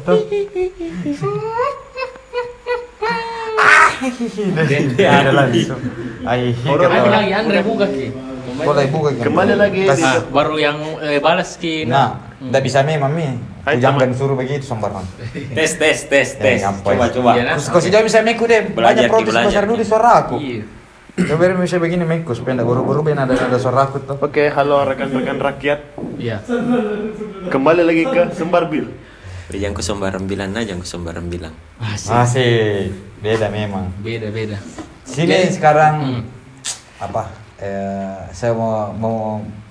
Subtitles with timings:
[0.00, 0.18] tuh.
[4.96, 5.62] Dia ada lagi.
[6.22, 8.06] Ai, Ada lagi Andre buka ki.
[8.60, 9.24] Boleh buka kan?
[9.24, 11.88] Kembali lagi Kasih- Ah, baru yang eh, balas ki.
[11.88, 13.24] Nah, tidak bisa memang mi.
[13.60, 15.04] Hai, Jangan suruh begitu sembarang.
[15.52, 16.56] Tes tes tes tes.
[16.56, 16.96] Eh, ngapain?
[16.96, 17.30] Coba coba.
[17.36, 17.56] Iya, nah.
[17.60, 18.72] Kau sejauh bisa meku deh.
[18.72, 19.80] Banyak Ki, protes besar dulu Ki.
[19.80, 20.36] di suara aku.
[20.40, 20.64] Iya.
[21.20, 24.16] Coba biar bisa begini meku supaya tidak buru-buru ben ada ada suara aku tuh.
[24.16, 25.80] Oke, halo rekan-rekan rakyat.
[26.16, 26.40] Iya.
[27.48, 28.64] Kembali lagi ke Sembar
[29.50, 29.60] Bil.
[29.60, 31.54] Jangan ku sembarang bilang aja, jangan ku sembarang bilang.
[31.82, 32.08] Asik.
[32.08, 32.52] Masih
[33.18, 33.90] beda memang.
[33.98, 34.56] Beda beda.
[35.02, 36.22] Sini sekarang Hmm.
[37.02, 37.34] apa?
[37.58, 39.16] Eh, saya mau mau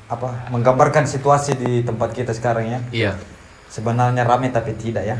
[0.05, 0.51] apa?
[0.51, 2.79] Menggambarkan situasi di tempat kita sekarang ya.
[2.91, 3.11] Iya.
[3.71, 5.17] Sebenarnya ramai tapi tidak ya.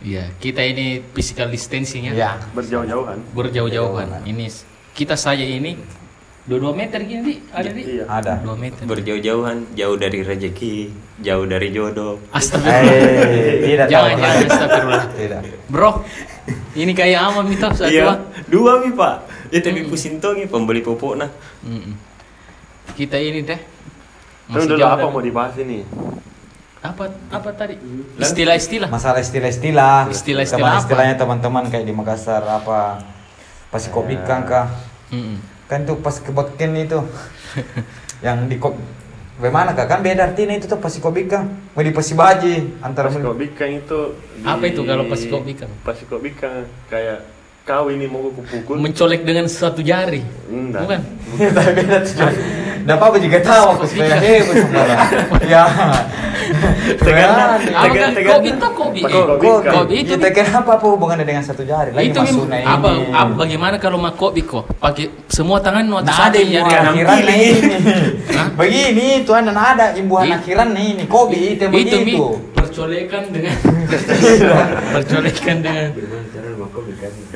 [0.00, 0.30] Iya.
[0.38, 2.12] Kita ini physical distancing ya.
[2.14, 2.30] Ya.
[2.54, 3.18] Berjauh-jauhan.
[3.34, 4.22] Berjauh-jauhan.
[4.24, 4.46] Ini
[4.94, 5.78] kita saja ini
[6.48, 7.82] dua dua meter gini di ada di.
[7.84, 8.04] Iya.
[8.08, 8.32] Ada.
[8.40, 8.82] Dua meter.
[8.88, 10.76] Berjauh-jauhan, jauh dari rezeki,
[11.20, 12.16] jauh dari jodoh.
[12.32, 12.88] Astagfirullah.
[12.88, 13.92] Eh, tidak tahu.
[13.92, 15.04] Jangan jangan astagfirullah.
[15.12, 15.40] Tidak.
[15.68, 15.90] Bro,
[16.72, 17.92] ini kayak ama minta satu.
[17.92, 19.28] Iya, dua mi pak.
[19.52, 21.28] Ya tapi pusing tuh pembeli pupuk nah.
[22.96, 23.60] Kita ini deh.
[24.48, 25.84] Tunggu dulu jauh apa dari- mau dibahas ini?
[26.78, 27.74] apa apa tadi?
[28.16, 28.88] Istilah-istilah.
[28.88, 30.08] Masalah istilah-istilah.
[30.08, 30.82] Istilah-istilah Teman apa?
[30.86, 33.02] istilahnya teman-teman kayak di Makassar apa?
[33.68, 34.66] Pasti kopi kan kah?
[35.68, 36.98] Kan tuh pas kebeken itu.
[38.26, 38.74] yang di kop
[39.38, 39.86] Bagaimana kak?
[39.86, 40.82] Kan beda artinya itu tuh
[41.30, 41.46] kan.
[41.70, 43.98] Mau di pasti baji antara Pasiko Bikang itu
[44.34, 45.70] di- Apa itu kalau Pasiko Bikang?
[45.86, 47.22] Pasiko Bikang kayak
[47.62, 48.82] kau ini mau aku pukul.
[48.82, 50.26] Mencolek dengan satu jari.
[50.50, 50.82] Enggak.
[50.82, 51.00] Bukan?
[51.54, 52.34] Tapi beda tuh.
[52.82, 54.22] Nggak apa-apa juga tahu aku sembarang.
[55.54, 55.64] Ya.
[57.68, 58.10] Apa kan?
[58.12, 58.66] tegan- Kopi itu
[59.38, 59.72] Kok kan?
[59.74, 61.90] Kopi itu kita kenapa apa hubungannya dengan satu jari?
[61.90, 66.00] Lagi itu masuknya mim- apa, apa bagaimana kalau mak kopi kok pakai semua tangan Nah,
[66.00, 67.48] atas ada kanan akhiran ini.
[68.54, 71.04] Begini Tuhan dan ada imbuhan akhiran ini.
[71.06, 72.26] Kopi itu yang begitu.
[72.52, 73.54] percolekan dengan
[74.94, 75.88] percolekan dengan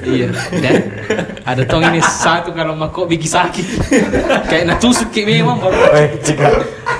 [0.02, 0.28] iya.
[0.52, 0.74] Dan
[1.42, 3.66] ada tong ini satu kalau mak kopi sakit.
[4.46, 5.76] Kayak natusuk kayak memang baru.
[5.94, 6.46] Eh, jika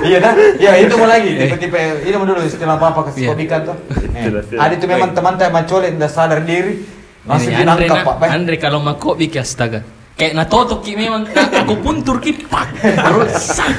[0.03, 0.71] iya dah, iya.
[0.81, 1.31] itu mau lagi.
[1.33, 3.29] Tipe-tipe ini mau dulu istilah apa apa kasih Iya.
[3.33, 3.77] kopi kan tuh.
[4.13, 4.29] Eh.
[4.55, 6.75] Ada itu memang teman saya macolek tidak sadar diri.
[7.23, 8.29] Langsung ditangkap na- pak.
[8.29, 9.81] Andre kalau mak kopi kayak astaga
[10.13, 12.69] kayak natotok ki memang aku puntur ki pak.
[12.79, 13.71] Baru sak.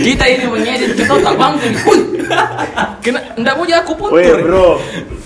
[0.00, 2.00] kita ini mengedit kita tak bangkit Wih.
[3.02, 4.68] kena ndak punya aku Woi puntur bro,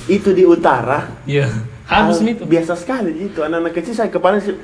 [0.07, 1.05] itu di utara.
[1.29, 1.47] iya
[1.84, 4.56] harus Ah, itu Biasa sekali itu anak-anak kecil saya kepala sih.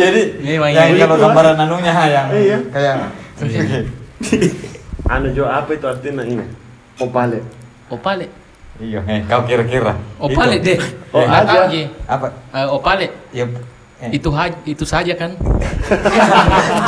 [0.00, 1.04] Jadi yang iya.
[1.06, 2.58] kalau gambaran anunya yang Iya.
[2.72, 2.94] kayak
[5.12, 6.44] Anu jo apa itu artinya ini?
[7.00, 7.40] Opale.
[7.90, 8.30] opale
[8.78, 9.98] iya, eh, kau kira-kira.
[10.16, 10.78] opale deh
[11.10, 11.26] Oh.
[12.06, 12.30] Apa?
[12.54, 13.44] Eh, opale Ya
[14.00, 14.10] eh.
[14.10, 15.32] itu ha- itu saja kan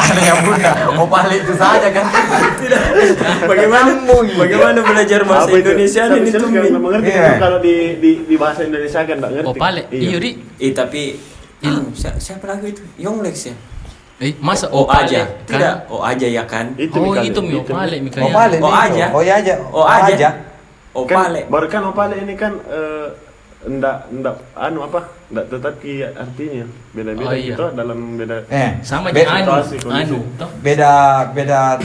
[0.02, 2.04] Ada yang bunda, mau balik itu saja kan.
[3.42, 3.90] Bagaimana
[4.36, 5.50] bagaimana belajar bahasa?
[5.50, 7.22] Indonesia ini tuh mengerti Iya.
[7.22, 9.48] kan kalau di, di di bahasa Indonesia kan nggak ngerti.
[9.48, 11.02] opale iya di Eh tapi
[11.60, 12.82] anu, si- siapa lagi itu?
[12.98, 13.54] Yonglex ya?
[14.18, 15.22] eh masa O opale aja.
[15.42, 15.58] kan?
[15.58, 16.66] Tidak, O aja ya kan?
[16.76, 18.58] Itu oh itu mi opale mi kayak Oh balik.
[18.60, 19.06] Oh, aja.
[19.10, 19.54] Oh ya aja.
[19.68, 20.28] Oh aja.
[20.92, 21.40] O Kan, pale.
[21.48, 23.06] baru kan opale ini kan eh,
[23.64, 25.00] ndak ndak anu apa?
[25.28, 26.66] Ndak tetap ki artinya.
[26.90, 27.46] Beda-beda Oh, iya.
[27.48, 30.90] gitu dalam beda Eh, sama be- aja anu situasi, anu toh beda
[31.30, 31.78] beda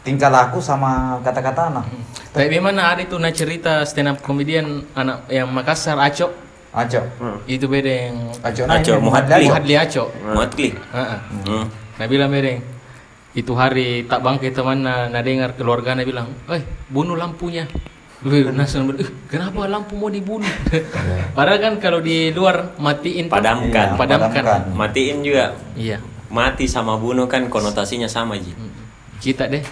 [0.00, 1.86] tingkah laku sama kata-kata anak.
[2.28, 6.28] Tapi memang ada itu nah cerita stand up comedian anak yang Makassar Aco
[6.70, 7.00] Aco.
[7.16, 7.40] Hmm.
[7.46, 9.46] itu beda yang Aco Aco, Muhammad Muhammad Ali.
[9.48, 10.04] Muhadli Aco.
[10.22, 10.76] Muat klik.
[10.92, 11.18] Heeh.
[11.42, 11.64] Hmm.
[11.98, 12.60] Nah bilang mereng
[13.32, 17.64] itu hari tak bangkai teman na, na dengar keluarganya bilang, eh bunuh lampunya.
[18.18, 20.48] Ber- "Eh, kenapa lampu mau dibunuh?
[21.38, 23.30] Padahal kan kalau di luar matiin.
[23.30, 23.94] Padamkan.
[23.94, 24.42] Iya, padamkan.
[24.42, 24.60] padamkan.
[24.74, 25.54] Matiin juga.
[25.78, 26.02] Iya.
[26.28, 28.52] Mati sama bunuh kan konotasinya sama Ji.
[29.18, 29.62] Kita deh.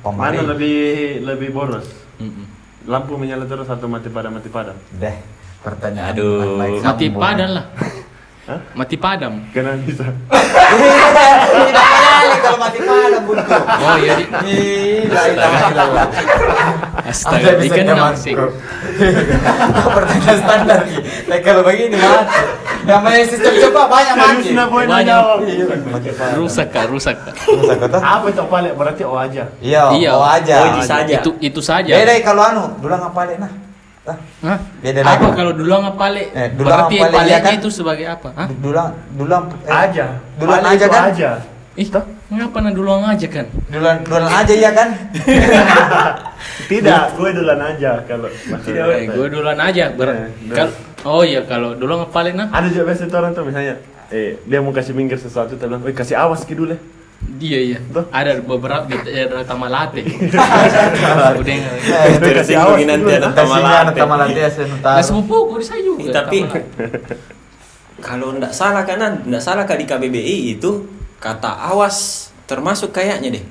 [0.00, 0.40] Pemari.
[0.40, 0.78] Mana lebih
[1.20, 1.84] lebih boros?
[2.16, 2.46] mm-mm.
[2.86, 4.76] Lampu menyala terus atau mati padam mati padam?
[4.96, 5.16] Deh,
[5.60, 6.16] pertanyaan.
[6.16, 6.80] Aduh.
[6.80, 7.66] Mati padam lah.
[8.44, 8.60] Hah?
[8.76, 9.40] Mati padam.
[9.56, 10.04] Kenapa bisa?
[10.04, 13.56] Tidak kali kalau mati padam buntu.
[13.56, 14.14] Oh iya.
[14.20, 16.06] Gila, illallah.
[17.08, 18.36] Astaga, ikan nangsing.
[18.36, 18.52] bro.
[19.96, 21.00] Pertanyaan standar nih.
[21.24, 22.36] Nah, kalau begini mati.
[22.84, 24.48] Namanya sistem coba banyak mati.
[24.92, 25.20] Banyak.
[25.48, 26.36] Iya, mati padam.
[26.44, 27.34] Rusak kak, rusak kak.
[27.48, 27.96] Rusak kata?
[27.96, 28.76] Apa itu opale?
[28.76, 29.48] Berarti O aja.
[29.64, 30.10] Iya, Iya.
[30.12, 30.54] oh aja.
[30.68, 31.16] Oh, di saja.
[31.16, 31.96] Itu itu saja.
[31.96, 33.63] Beda kalau anu, dulu ngapalin nah.
[34.04, 34.58] Ah, Hah?
[34.78, 35.32] Beda Apa lagi.
[35.32, 36.28] kalau dulang ngapale?
[36.30, 37.52] Eh, dulang Berarti ngapale, palenya ya kan?
[37.56, 38.28] itu sebagai apa?
[38.36, 38.48] Hah?
[38.52, 40.06] Dulang, dulang eh, Aja.
[40.36, 41.02] Dulang aja kan?
[41.08, 41.30] Aja.
[41.74, 41.88] Ih,
[42.30, 43.46] ngapa na dulang aja kan?
[43.66, 44.88] Dulang, dulang aja ya kan?
[46.70, 49.16] Tidak, gue duluan aja kalau masalah Eh, kata.
[49.16, 49.84] gue dulang aja.
[49.90, 52.48] Ber Iya, kal- oh iya, kalau dulang ngapale nah.
[52.50, 53.74] Ada juga biasa itu orang tuh misalnya,
[54.08, 56.76] eh dia mau kasih minggir sesuatu, dia bilang, "Woi kasih awas ki dulu."
[57.34, 57.78] Iya iya.
[57.90, 58.06] Tuh.
[58.08, 60.00] Ada beberapa di daerah Tamalate.
[60.00, 61.74] Udah enggak.
[61.82, 63.76] Eh, Terus awas nanti ada tamalate.
[63.82, 66.10] anak tamalate ya saya Nah, sepupuku di saya juga.
[66.14, 66.38] Tapi
[67.98, 70.84] kalau ndak salah kan, ndak salah kan di KBBI itu
[71.18, 73.44] kata awas termasuk kayaknya deh.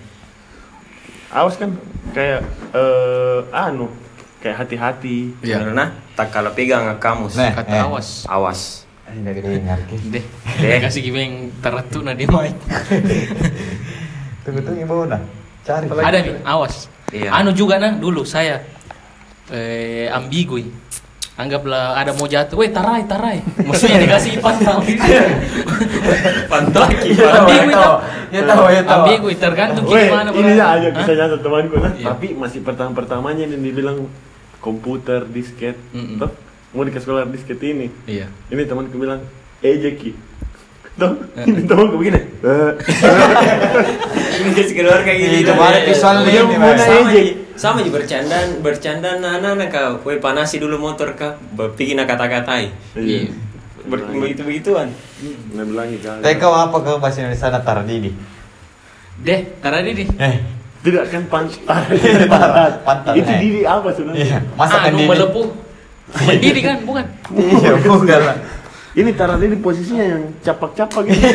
[1.29, 1.73] Awas kan
[2.13, 3.89] kayak eh anu
[4.39, 5.33] kayak hati-hati.
[5.41, 5.59] Iya.
[5.59, 7.33] Karena tak kalah pegang kamus.
[7.35, 7.51] Nah.
[7.51, 7.81] Kata Eh.
[7.83, 8.23] awas.
[8.25, 8.82] Awas.
[9.03, 9.79] Dari dengar.
[9.89, 10.23] Deh.
[10.23, 10.77] Deh.
[10.79, 12.55] Kasih gimeng teratu na di mic.
[14.43, 15.21] Tunggu tunggu bawa dah.
[15.63, 15.85] Cari.
[15.87, 16.87] Ada nih, awas.
[17.13, 17.29] Iya.
[17.29, 18.63] Anu juga nah dulu saya
[19.51, 20.67] eh ambigui.
[21.33, 23.41] Anggaplah ada mau jatuh, weh tarai tarai.
[23.65, 24.85] Maksudnya dikasih pantang.
[26.45, 27.81] Pantaki, Ya tahu, ya Ambigui tahu.
[27.81, 27.95] tau.
[28.29, 29.01] Ya tahu, ya tahu.
[29.01, 30.29] Ambigui tergantung Weh, gimana.
[30.29, 31.91] ini aja bisa nyata temanku nah.
[31.93, 33.97] Tapi masih pertama-pertamanya yang dibilang
[34.61, 35.73] komputer, disket.
[36.21, 36.29] Toh,
[36.73, 37.87] mau dikasih sekolah disket ini.
[38.09, 38.27] Iya.
[38.49, 39.21] Ini temanku bilang,
[39.61, 40.11] eh Jeki.
[40.93, 41.13] Tuh,
[41.45, 42.21] ini temanku begini.
[42.43, 42.71] Eh,
[44.33, 45.35] Ini kasih keluar kayak gini.
[45.45, 47.09] Itu baru visual Dia ini, sama
[47.53, 49.91] sama ji bercandaan, bercandaan anak-anak kau.
[50.01, 51.37] Kue panasi dulu motor kau,
[51.77, 52.73] bikin kata-katai.
[52.97, 53.29] Iya.
[53.87, 54.89] Begitu begituan.
[55.53, 56.09] Nah bilang gitu.
[56.09, 58.11] Tapi kau apa ke bahasa Indonesia sana Tardidi?
[59.21, 60.03] Deh, tarai di.
[60.17, 60.35] Eh,
[60.83, 61.63] Tidak kan pantat.
[62.87, 63.39] Pantat, Itu eh.
[63.39, 64.19] diri apa sebenarnya?
[64.19, 64.39] iya.
[64.59, 65.09] Masa kan anu Didi?
[65.15, 65.47] melepuh.
[66.11, 67.05] Mendidih kan, bukan?
[67.31, 68.37] Iya, bukan lah.
[68.93, 71.25] Ini taruh ini posisinya yang capak-capak gitu.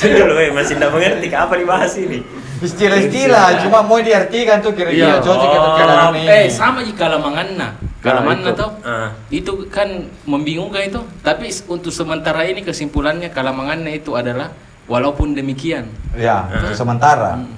[0.00, 2.24] Tunggu loh, eh, masih tidak mengerti apa dibahas ini.
[2.60, 5.24] Istilah-istilah, cuma mau diartikan tuh kira-kira Iya.
[5.24, 5.64] cocok kita Oh.
[5.76, 7.68] terkadang Eh, sama jika kalamanganna.
[8.00, 8.56] Kalamanna itu.
[8.56, 8.70] toh.
[8.80, 9.12] Ah.
[9.28, 9.88] Itu kan
[10.24, 11.00] membingungkan itu.
[11.20, 14.56] Tapi untuk sementara ini kesimpulannya kalamanganna itu adalah
[14.88, 15.84] walaupun demikian.
[16.16, 16.72] Ya, Ah.
[16.72, 17.36] sementara.
[17.36, 17.52] Hmm.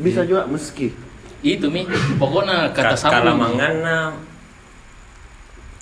[0.00, 0.96] Bisa juga meski.
[1.42, 1.82] Itu mi,
[2.16, 3.12] pokoknya kata Ka sama.
[3.18, 4.14] Kalamanganna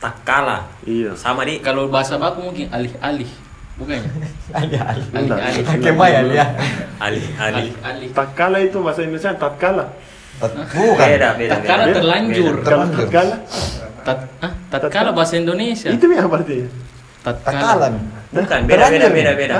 [0.01, 0.65] tak kalah.
[0.89, 1.13] Iya.
[1.13, 3.29] Sama di Kalau bahasa baku mungkin alih-alih.
[3.77, 4.09] Bukannya?
[4.61, 5.07] Alih-alih.
[5.09, 5.63] Alih-alih.
[5.65, 6.47] Pakai bayar ya.
[7.01, 7.73] alih-alih.
[7.73, 8.09] Alih-alih.
[8.13, 9.85] Tatkala itu bahasa Indonesia tatkala.
[10.41, 10.97] Bukan.
[11.01, 11.51] Beda, beda.
[11.57, 11.97] Tatkala beda.
[11.97, 12.55] terlanjur.
[12.57, 12.65] Beda.
[12.65, 13.01] Kalau Terlanjur.
[13.05, 13.37] tatkala
[14.01, 15.89] Tat, ah, tatkala bahasa Indonesia.
[15.93, 16.69] itu ya artinya.
[17.21, 17.87] Tatkala.
[17.93, 18.05] nih.
[18.33, 19.57] Bukan, beda, beda, beda, beda.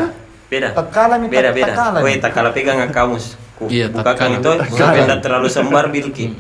[0.51, 0.69] Beda.
[0.73, 2.01] Tatkala nih, Beda, tak- beda.
[2.01, 3.37] Weh, tak kalah pegang kamus.
[3.67, 4.39] Iya, bukakan tatkala.
[4.39, 4.51] itu
[4.97, 6.33] tidak terlalu sembar bilki.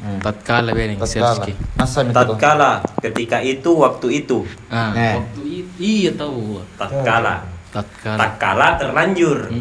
[0.00, 0.18] Hmm.
[0.18, 1.36] Tatkala bering Tatkala.
[1.36, 1.52] Serski.
[2.10, 4.48] Tatkala ketika itu waktu itu.
[4.66, 5.14] Ah, Eh.
[5.14, 6.64] waktu itu iya tahu.
[6.74, 7.44] Tatkala.
[7.70, 8.18] Tatkala.
[8.18, 9.52] Tatkala terlanjur.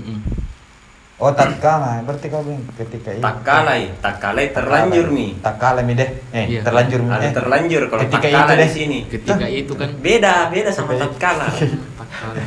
[1.20, 2.00] Oh, tatkala.
[2.02, 3.20] Berarti kau bilang ketika itu.
[3.20, 5.30] Tatkala, tatkala terlanjur nih.
[5.44, 6.10] Tatkala mi deh.
[6.32, 6.62] Eh, Iya.
[6.64, 7.12] terlanjur mi.
[7.12, 7.34] Eh.
[7.36, 8.70] terlanjur kalau Ketika tatkala itu di deh.
[8.72, 9.00] sini.
[9.06, 11.52] Ketika itu kan Beda, beda sama tatkala.
[12.00, 12.40] tatkala.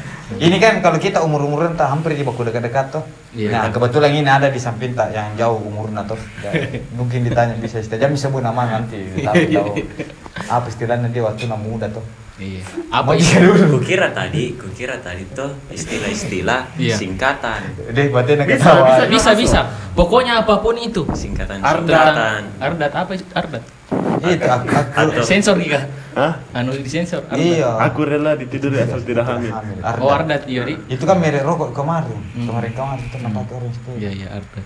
[0.42, 3.04] Ini kan kalau kita umur-umuran tak hampir di baku dekat-dekat tuh.
[3.30, 3.54] Iya.
[3.54, 6.18] Nah, kebetulan ini ada di samping tak yang jauh umurnya tuh.
[6.42, 6.50] Ya,
[6.98, 9.78] mungkin ditanya bisa istilah jam sebut nama nanti tapi tahu
[10.58, 12.02] apa istilahnya dia waktu muda tuh.
[12.42, 12.62] Iya.
[12.90, 13.78] Apa iya dulu?
[13.78, 16.98] Kukira tadi, kukira tadi tuh istilah-istilah Iya.
[16.98, 17.60] singkatan.
[17.88, 19.02] Deh, berarti nak Bisa, bisa.
[19.06, 19.60] Bisa bisa.
[19.94, 21.06] Pokoknya apa pun itu.
[21.14, 22.42] Singkatan singkatan.
[22.58, 23.12] Ardat apa?
[23.32, 23.62] Ardat?
[24.22, 24.66] Itu aku,
[25.22, 25.80] Sensor Gika.
[26.12, 26.32] Hah?
[26.52, 27.22] Anu disensor.
[27.30, 27.38] Ardat.
[27.38, 27.68] iya.
[27.88, 29.52] Aku rela ditiduri asal tidak hamil.
[29.80, 30.02] Ardat.
[30.02, 30.74] Oh Ardat iya Ri.
[30.90, 32.18] Itu kan merek rokok kemarin.
[32.34, 32.46] Hmm.
[32.50, 33.90] Kemarin kemarin itu nampak orang itu.
[33.96, 34.64] Iya iya Ardat.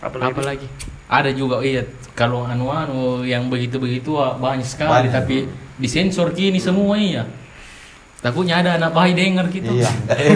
[0.00, 0.32] Apalagi?
[0.32, 0.66] Apalagi?
[1.10, 1.82] Ada juga iya
[2.16, 5.12] kalau anu-anu yang begitu-begitu banyak sekali Banyak.
[5.12, 5.36] tapi
[5.80, 7.24] disensor kini semua iya.
[8.20, 9.72] Takutnya ada anak bayi dengar gitu.
[9.72, 9.88] Iya.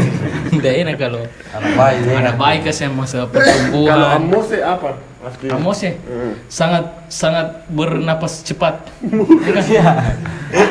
[0.56, 1.20] Tidak enak kalau
[1.52, 1.96] Anak bayi.
[2.00, 2.17] ya.
[2.17, 4.17] anak bayi kasih masa Kalau pertumbuhan.
[4.17, 4.96] amose apa?
[5.20, 5.46] Pasti.
[5.48, 6.32] Amose Heeh.
[6.48, 8.89] sangat sangat bernapas cepat.
[9.69, 10.01] Iya.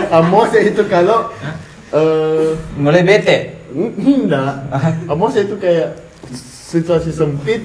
[0.10, 1.30] Amose itu kalau
[1.94, 3.62] eh Mulai bete.
[3.70, 4.54] enggak.
[5.14, 5.94] Amose itu kayak
[6.74, 7.62] situasi sempit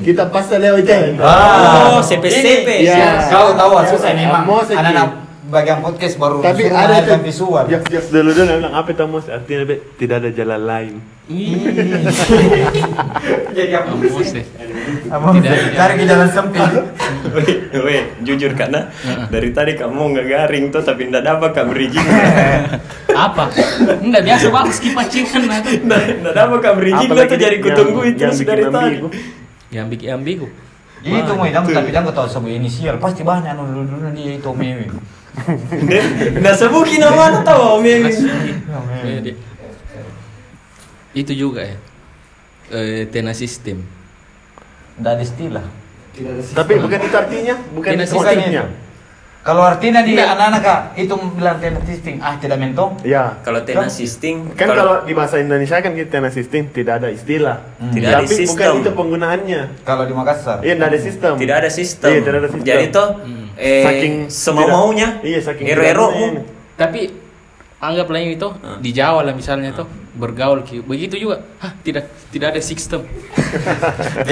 [0.00, 0.88] kita pas lewat.
[1.20, 2.00] Oh, Ah.
[2.00, 2.88] CP-CP.
[2.88, 3.28] Iya.
[3.28, 4.48] Kau tahu susah memang.
[4.48, 7.64] Anak-anak bagian podcast baru Tapi ada melahirkan tuh visual.
[7.64, 9.28] Jaks jaks dulu dulu bilang apa itu Amose?
[9.32, 10.94] Artinya Be, tidak ada jalan lain.
[13.56, 13.92] Jadi apa?
[13.92, 15.56] Tidak, tidak.
[15.76, 16.64] Cari ke jalan sempit.
[17.84, 18.88] Weh, jujur karena
[19.28, 22.00] dari tadi kamu nggak garing tuh tapi nggak dapat kak berijing.
[23.28, 23.50] Apa?
[23.98, 25.72] Enggak biasa nah tuh.
[25.84, 28.96] Nggak nggak dapat kak berijing tuh jadi kutunggu itu yang dari tadi.
[28.96, 29.08] ambigu.
[29.68, 30.46] Bikin ambigu.
[31.04, 32.96] Itu mau tapi jangan tahu sebut inisial.
[32.96, 34.88] Pasti banyak anu dulu dulu dia itu mewe.
[36.40, 37.84] Nggak sebutin nama tahu om.
[41.14, 41.76] Itu juga ya.
[42.68, 43.80] Eh, tena sistem.
[44.98, 45.66] Tidak ada istilah.
[46.52, 48.62] Tapi bukan itu artinya, bukan itu maksudnya.
[49.48, 53.00] Kalau artinya di anak-anak Kak, itu bilang tenant sistem ah tidak mentong.
[53.00, 53.40] Ya.
[53.40, 57.56] Kalau tena sistem, Kan kalau di bahasa Indonesia kan kita tenant sistem tidak ada istilah.
[57.80, 57.88] Hmm.
[57.88, 58.72] Tidak ada Tapi bukan sistem.
[58.76, 59.60] itu penggunaannya.
[59.88, 60.60] Kalau di Makassar.
[60.60, 61.32] Iya, tidak ada sistem.
[61.40, 62.10] tidak ada sistem.
[62.12, 62.68] Iya, tidak ada sistem.
[62.68, 63.44] Jadi tuh Hmm.
[63.56, 65.08] eh Saking semau maunya.
[65.24, 66.42] Iya, saking Ero tidak ero maunya ini.
[66.76, 67.00] Tapi
[67.80, 68.76] anggaplah itu Ah.
[68.76, 69.88] di Jawa lah misalnya tuh
[70.18, 70.82] bergaul ki.
[70.82, 71.40] Begitu juga.
[71.62, 73.06] Hah, tidak tidak ada sistem.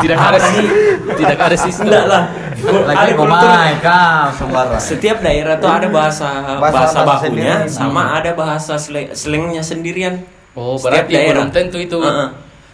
[0.00, 0.64] Tidak ada sih.
[1.12, 1.86] Tidak ada sistem.
[1.90, 2.22] Enggak lah.
[2.60, 4.80] Lagi Ada kau kultur- main kau sembarang.
[4.80, 10.24] Setiap daerah tuh ada bahasa Bahasa- bahasa, bahasa bakunya sama ada bahasa slang- slangnya sendirian.
[10.52, 11.98] Oh, Setiap berarti belum tentu itu.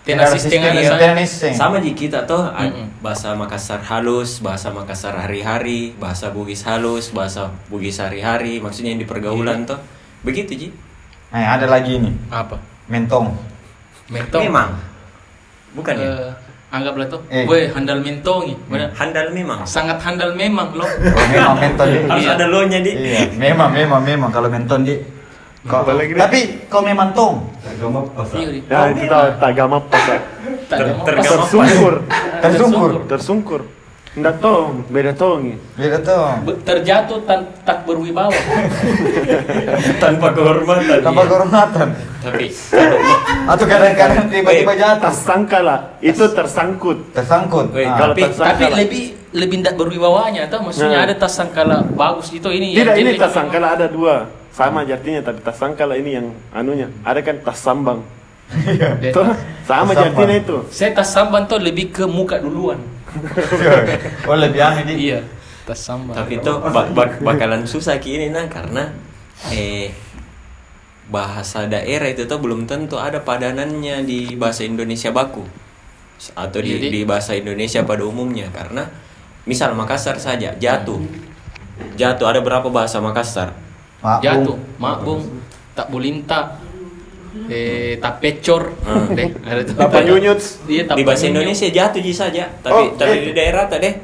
[0.07, 1.50] Tidak ada sistem iya, tidak sistem.
[1.50, 2.47] Sama di kita tuh
[3.02, 9.09] bahasa Makassar halus, bahasa Makassar hari-hari, bahasa Bugis halus, bahasa Bugis hari-hari, maksudnya yang di
[9.09, 9.83] pergaulan tuh.
[10.23, 10.69] Begitu Ji.
[11.37, 12.09] Nah, ada lagi ini.
[12.33, 12.57] apa?
[12.88, 13.37] Mentong.
[14.09, 14.40] Mentong.
[14.40, 14.73] Memang.
[15.76, 16.09] Bukan ya?
[16.09, 16.33] Eh,
[16.73, 17.21] anggaplah tuh.
[17.28, 17.45] Eh.
[17.45, 18.57] Weh, handal mentongi.
[18.73, 18.97] Benar.
[18.97, 19.61] Handal memang.
[19.69, 20.88] Sangat handal memang loh.
[20.88, 21.99] Oh, memang menton di.
[22.09, 22.33] Harus Iya.
[22.40, 22.93] ada lo-nya di.
[22.97, 24.97] Iya, memang memang memang kalau menton di.
[25.69, 27.52] Kau, tapi kau memang tong.
[28.33, 28.61] Iya, Di.
[28.64, 29.05] Ya itu
[29.37, 30.00] tagama pas
[30.66, 31.95] Tak ada Ter- tersungkur,
[32.40, 32.90] Tersungkur.
[33.07, 33.61] tersungkur.
[34.16, 35.52] Ndak tong, beda tong.
[35.76, 36.40] Beda tong.
[36.42, 38.32] Be- terjatuh tan tak berwibawa.
[40.02, 40.99] Tanpa kehormatan.
[41.04, 41.28] Tanpa Iya.
[41.28, 41.88] kehormatan.
[42.25, 42.46] Tapi
[43.52, 45.04] Atau kadang-kadang tiba-tiba jatuh.
[45.04, 47.12] Tersangka lah, itu tersangkut.
[47.12, 47.68] Tersangkut.
[47.70, 47.94] Weh, Ah.
[47.94, 49.04] kalau tapi tapi lebih
[49.37, 51.04] lebih tidak berwibawanya atau maksudnya Nah.
[51.04, 53.20] ada tas sangkala bagus itu ini Tidak, ini jelek.
[53.20, 54.32] tersangka lah ada dua.
[54.49, 56.88] Sama artinya, tapi tersangka lah ini yang anunya.
[57.04, 58.00] Ada kan tas sambang.
[58.49, 59.28] Dan Tuh,
[59.68, 60.56] sama artinya itu.
[60.70, 62.78] saya tas samban tuh lebih ke muka duluan
[64.28, 64.94] oh lebih aneh di.
[65.10, 65.20] iya
[65.66, 68.90] tas samban tapi itu bak- bak- bakalan susah ki ini nah karena
[69.50, 69.90] eh
[71.06, 75.46] bahasa daerah itu tuh belum tentu ada padanannya di bahasa Indonesia baku.
[76.34, 78.90] Atau di, Jadi- di bahasa Indonesia pada umumnya karena
[79.46, 80.98] misal Makassar saja jatuh.
[81.94, 83.54] Jatuh ada berapa bahasa Makassar?
[84.02, 84.82] Maaf, jatuh Bung.
[84.82, 85.22] makbung
[85.78, 86.58] tak bulinta
[87.47, 89.12] eh tak pecor Hmm.
[89.12, 90.40] deh ada tuh Apa nyunyut?
[90.66, 91.26] iya tak di bahasa.
[91.26, 93.23] Indonesia jatuh ji saja tapi Oh, tapi eh.
[93.23, 93.95] di daerah tak deh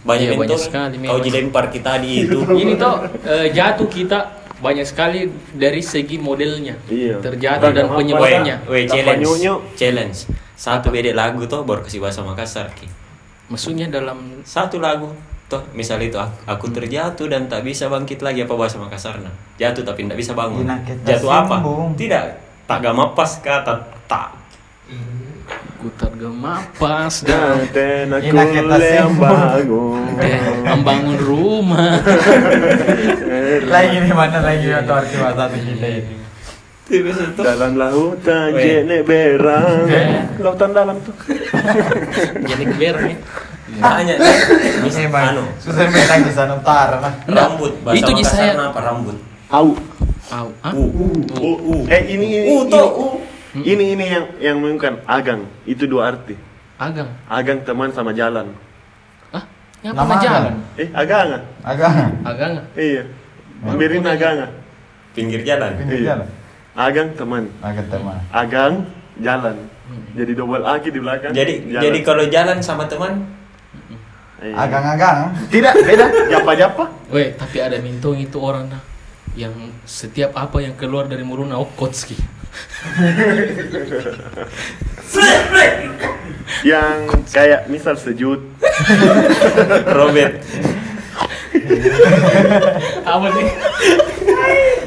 [0.00, 1.20] banyak Iya, banyak bentuk sekali kau memang.
[1.20, 4.18] ji lempar kita di itu ini tuh eh, jatuh kita
[4.58, 7.20] banyak sekali dari segi modelnya Iya.
[7.20, 9.26] terjatuh dan penyebabnya challenge.
[9.74, 10.18] Challenge.
[10.52, 12.90] Satu beda lagu tuh baru kasih bahasa Makassar ki.
[13.48, 15.14] maksudnya dalam Satu lagu
[15.46, 19.32] toh misal itu aku, aku terjatuh dan tak bisa bangkit lagi apa bahasa Makassar nah.
[19.56, 20.66] Jatuh tapi tidak bisa bangun.
[21.02, 21.56] Jatuh apa?
[21.94, 22.47] Tidak.
[22.68, 24.36] Tak gama pas kata tak.
[25.78, 27.62] kutar gemapas dan
[28.18, 30.10] Ina kita yang bangun.
[30.66, 32.02] membangun rumah
[33.72, 36.16] Lagi nih mana lagi atau arti bahasa satu kita ini.
[36.88, 37.30] Bisa.
[37.38, 39.86] Dalam lautan jenek berang.
[40.42, 41.14] Lautan dalam tuh.
[42.50, 43.18] jadi berang ya
[43.78, 44.14] Hanya
[44.82, 47.14] Ini bang, anu, susah main di sana utara nah.
[47.22, 49.16] Rambut bahasa itu di Makassar saya- apa rambut?
[49.46, 49.78] Au.
[50.28, 50.72] Au, ah?
[50.76, 50.84] U.
[51.40, 51.50] U.
[51.56, 51.74] U.
[51.88, 52.48] Eh ini ini.
[52.52, 53.06] U ini, toh U.
[53.64, 55.48] ini ini yang yang mengumumkan agang.
[55.64, 56.36] Itu dua arti.
[56.78, 58.52] agang Agang teman sama jalan.
[59.34, 59.42] ah
[59.82, 60.58] ngapa Nama jalan agang.
[60.78, 61.28] Eh, agang.
[61.64, 61.90] Agak
[62.28, 63.02] agang Iya.
[63.74, 64.36] Birin agang.
[65.16, 65.72] Pinggir jalan.
[65.80, 66.08] pinggir Iya.
[66.14, 66.28] jalan.
[66.78, 67.44] Agang teman.
[67.64, 68.16] Agak teman.
[68.30, 68.72] Agang
[69.18, 69.56] jalan.
[70.12, 71.32] Jadi double lagi di belakang.
[71.32, 71.82] Jadi jalan.
[71.88, 73.24] jadi kalau jalan sama teman
[74.38, 74.54] Iya.
[74.54, 75.34] Agang-agang.
[75.50, 76.06] Tidak, beda.
[76.30, 76.84] Japa-japa.
[77.10, 78.78] Weh, tapi ada mintong itu orang nah
[79.36, 79.54] yang
[79.84, 82.16] setiap apa yang keluar dari mulutnya oh kotski.
[86.64, 86.96] Yang
[87.32, 88.40] kayak misal sejut.
[89.98, 90.40] Robert.
[93.04, 93.46] apa sih?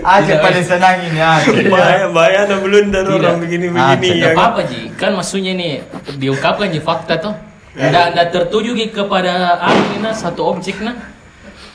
[0.02, 0.66] Aja Tidak, pada eh.
[0.66, 1.54] senang ini aja.
[1.70, 3.22] bahaya bahaya ada blunder Tidak.
[3.22, 4.14] orang begini-begini Ah, ya.
[4.18, 5.86] Tidak apa-apa Ji, kan maksudnya nih
[6.18, 7.36] diungkapkan Ji fakta tuh.
[7.78, 10.98] Nggak, nggak tertuju Ji kepada ini nah, satu objek nah.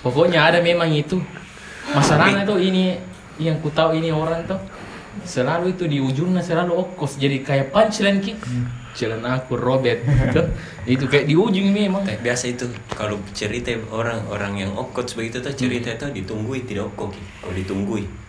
[0.02, 1.22] Pokoknya ada memang itu.
[1.94, 2.98] Masalahnya tuh ini
[3.36, 4.58] yang ku tahu ini orang tuh
[5.24, 8.32] selalu itu di ujungnya selalu okos jadi kayak punchline ki.
[8.96, 10.00] Jalan aku Robert.
[10.88, 12.08] Itu kayak di ujung memang.
[12.08, 12.64] Tapi biasa itu
[12.96, 17.12] kalau cerita orang-orang yang okot begitu tuh cerita itu ditunggui tidak okok
[17.44, 18.26] kalau ditunggui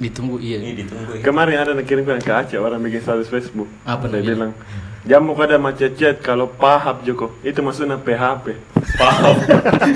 [0.00, 0.56] Ditunggu iya.
[0.56, 3.68] ini ditunggui Kemarin ada yang kirimkan ke Aceh orang bikin status Facebook.
[3.84, 4.56] Apa Dia bilang,
[5.04, 7.36] jamu kada macet chat kalau pahap Joko.
[7.44, 8.56] Itu maksudnya PHP.
[8.96, 9.36] paham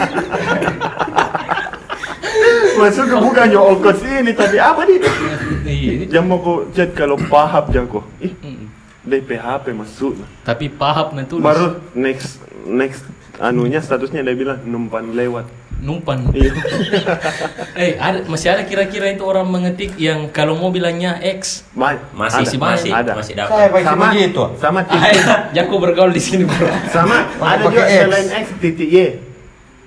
[2.85, 4.99] Maksudnya bukan yo ongkos ini tadi apa nih?
[5.64, 5.93] Iya.
[6.11, 8.05] Jamu ko chat kalau pahap Joko.
[8.19, 8.33] Ih,
[9.00, 10.29] dari PHP maksudnya.
[10.43, 13.05] Tapi paham nanti Baru next next
[13.37, 15.45] anunya statusnya dia bilang numpan lewat.
[15.76, 16.23] numpan.
[16.31, 16.55] Iya.
[17.75, 21.67] Eh, ada masih ada kira-kira itu orang mengetik yang kalau mau bilangnya X.
[21.75, 23.12] Ma- masih ada, masih ada.
[23.12, 24.43] masih Saya dapat pakai Sama begitu.
[24.57, 25.25] sama Ah, titik.
[25.53, 26.71] Jago bergaul di sini bro.
[26.88, 27.99] Sama ada juga X.
[28.00, 28.97] selain X titik Y.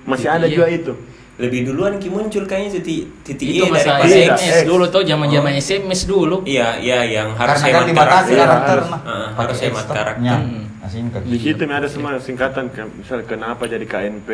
[0.04, 0.92] Masih ada juga itu.
[1.38, 4.66] Lebih duluan ki muncul kayaknya titik titik itu Y masa daripada Iya, SMS X.
[4.66, 6.36] dulu tuh zaman-zaman SMS dulu.
[6.44, 8.88] iya iya yang harus Karena kan hemat dibatasi karakter karakter Harus.
[8.88, 9.00] nah.
[9.00, 10.24] Ah, Pakai harus hemat karakter.
[10.24, 10.64] Ya, Hmm.
[11.28, 14.30] Di situ ada semua singkatan ke- misal kenapa jadi KNP.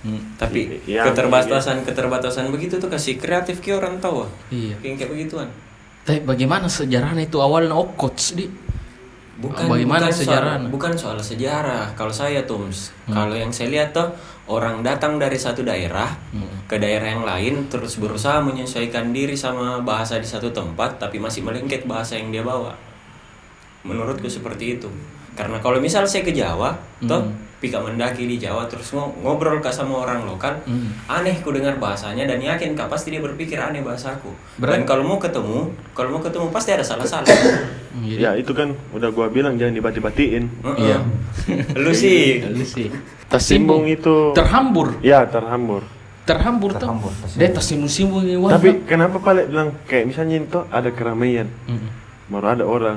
[0.00, 0.20] Hmm.
[0.34, 4.30] tapi Iya, keterbatasan keterbatasan begitu tuh kasih kreatif ki orang tahu ah.
[4.48, 4.76] Iya.
[4.80, 5.48] yang kayak begituan
[6.02, 8.44] Tapi bagaimana sejarahnya itu awalnya Okots di?
[9.34, 10.60] Bukan Bagaimana bukan sejarahnya?
[10.60, 11.84] soal, bukan soal sejarah.
[11.92, 13.14] Kalau saya Tums, Hmm.
[13.14, 14.12] kalau yang saya lihat tuh
[14.44, 16.68] orang datang dari satu daerah Hmm.
[16.68, 21.40] ke daerah yang lain terus berusaha menyesuaikan diri sama bahasa di satu tempat tapi masih
[21.40, 22.76] melengket bahasa yang dia bawa.
[23.84, 24.88] Menurutku seperti itu.
[25.34, 26.72] Karena kalau misal saya ke Jawa,
[27.04, 27.32] toh Hmm.
[27.64, 30.92] Pika mendaki di Jawa terus ngo- ngobrol kak sama orang lokal, Hmm.
[31.06, 34.28] aneh ku dengar bahasanya dan yakin kak pasti dia berpikir aneh bahasaku.
[34.58, 37.24] Berarti- Dan kalau mau ketemu, kalau mau ketemu pasti ada salah-salah.
[37.24, 40.44] Hmm, jadi- Ya itu kan udah gua bilang jangan dibati-batiin.
[40.76, 41.00] Iya.
[41.74, 42.92] Lu sih Lu sih.
[43.24, 44.30] Tersimbung itu.
[44.32, 45.00] Terhambur.
[45.00, 45.80] Ya terhambur.
[46.24, 46.84] Terhambur tuh.
[46.84, 47.36] Tersimbung.
[47.36, 48.22] Dia tersimbung-simbung.
[48.46, 51.88] Tapi kenapa Pale bilang kayak misalnya itu ada keramaian, Mm.
[52.26, 52.96] baru ada orang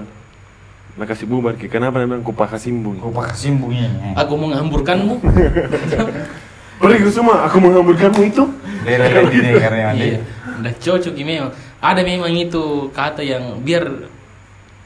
[0.98, 3.86] nak kasih bubar ke kenapa dia bilang kupa kasimbung Kau pakai simbung ini.
[3.86, 4.14] eh.
[4.18, 5.22] Aku menghamburkanmu.
[6.82, 8.44] pergi ke semua aku menghamburkanmu itu
[8.82, 10.20] Dari lagi nih karena iya.
[10.58, 11.54] Udah cocok ini memang.
[11.78, 14.10] Ada memang itu kata yang biar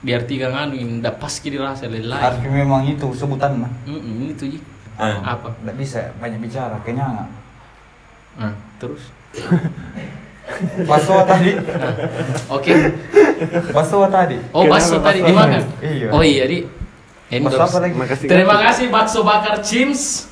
[0.02, 2.20] diartikan anu ini ndak pas dirasa lelai.
[2.20, 3.72] Tapi memang itu sebutan mah.
[3.88, 4.60] Mm itu ji.
[5.00, 5.38] Ah.
[5.40, 5.56] Apa?
[5.56, 7.30] Tidak bisa banyak bicara, kenyang.
[8.36, 9.08] Nah, terus.
[10.84, 11.94] Bakso tadi, Nah,
[12.50, 12.72] Oke.
[13.70, 14.38] bakso tadi.
[14.52, 15.32] Oh, bakso Kenapa tadi bakso?
[15.32, 15.62] dimakan.
[15.80, 16.08] Iya.
[16.10, 17.64] Oh iya, di Bakso endorse.
[17.64, 17.94] apa lagi?
[17.96, 20.28] makasih Terima kasih bakso bakar Cims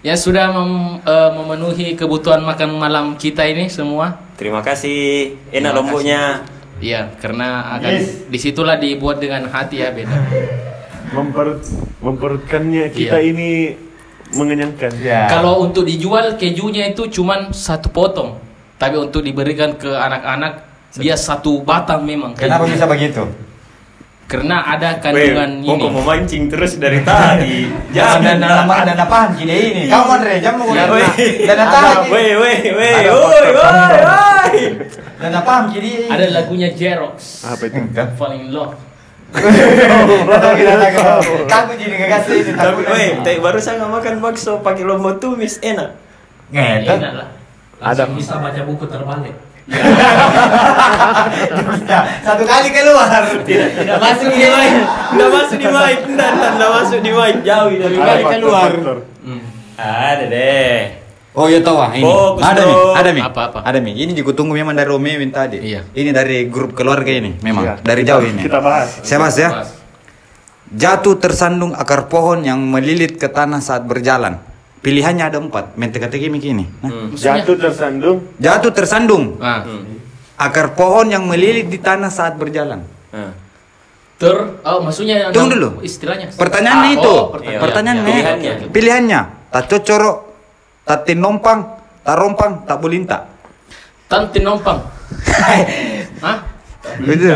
[0.00, 4.18] yang sudah mem- eh, memenuhi kebutuhan makan malam kita ini semua.
[4.34, 5.32] Terima kasih.
[5.48, 6.22] Enak Terima lomboknya.
[6.76, 8.26] Iya, karena akan Yes.
[8.26, 10.18] di situlah dibuat dengan hati ya beda.
[11.10, 11.60] memperut
[12.00, 13.28] memperutkannya kita Iya.
[13.28, 13.50] ini
[14.32, 15.28] mengenyangkan Ya.
[15.28, 18.40] Kalau untuk dijual kejunya itu cuman satu potong,
[18.82, 20.66] tapi untuk diberikan ke anak-anak
[20.98, 22.34] dia satu batang memang.
[22.34, 23.22] Kenapa bisa begitu?
[24.26, 25.92] Karena ada Weh, kandungan kok ini.
[25.92, 27.68] mau mancing terus dari tadi.
[27.96, 29.82] Jangan dan nama dan apaan gini ini.
[29.86, 31.04] Kamu Andre, jam mau weh.
[31.44, 32.08] Dan apaan?
[32.10, 32.94] Weh, weh, weh.
[32.96, 34.00] Ada Woi, faktor woi, faktor.
[34.02, 34.60] woi.
[35.20, 35.90] Dan apaan gini?
[36.08, 37.44] Ada lagunya Jerox.
[37.44, 37.78] apa itu.
[38.18, 38.74] Falling in love.
[41.52, 41.76] Takut.
[41.76, 42.50] Jadi nggak kasih ini.
[42.56, 45.92] Tapi weh, tadi barusan nggak makan bakso pakai lombok tumis enak.
[46.50, 47.41] Enak lah.
[47.82, 48.06] Ada.
[48.08, 49.34] Bisa baca buku terbalik.
[52.22, 53.22] Satu kali keluar.
[53.42, 54.72] Tidak, tidak masuk di mic.
[55.12, 55.96] Tidak masuk di mic.
[56.02, 57.34] Tidak, tidak, tidak masuk di mic.
[57.42, 58.22] Jauh dari mic.
[58.22, 58.96] faktor-faktor.
[59.22, 59.42] Hmm.
[59.78, 60.80] Ada deh.
[61.32, 62.04] Oh iya tahu ah ini.
[62.04, 62.92] Fokus ada mi, dong.
[62.92, 63.20] ada mi.
[63.24, 63.58] Apa, apa?
[63.64, 63.96] Ada mi.
[63.96, 65.64] Ini juga tunggu memang dari Romeo min tadi.
[65.64, 65.88] Iya.
[65.96, 67.74] Ini dari grup keluarga ini memang Iya.
[67.80, 68.40] dari Kita- jauh ini.
[68.44, 69.48] kita bahas Saya bahas ya.
[70.72, 74.40] Jatuh tersandung akar pohon yang melilit ke tanah saat berjalan.
[74.82, 75.78] Pilihannya ada empat.
[75.78, 76.66] Mentega-tegi begini.
[76.82, 76.90] Nah.
[76.90, 77.06] Hmm.
[77.14, 80.02] jatuh tersandung Jatuh tersandung Nah, Hmm.
[80.34, 82.82] akar pohon yang melilit di tanah saat berjalan.
[83.10, 83.32] Nah.
[84.18, 85.68] ter oh maksudnya Tunggu dulu.
[85.82, 86.30] istilahnya.
[86.30, 87.10] Pertanyaannya Ah, itu.
[87.10, 87.60] oh, pertanyaan.
[87.60, 88.02] Pertanyaannya.
[88.02, 88.52] Ya, ya, Pilihannya.
[88.70, 89.20] Pilihannya.
[89.50, 90.12] Tak cocoro,
[90.84, 91.60] tak tinompang,
[92.00, 93.18] tak rompang, tak bulinta.
[94.06, 94.78] Tanti nompang.
[96.24, 96.38] Hah?
[96.98, 97.34] Betul.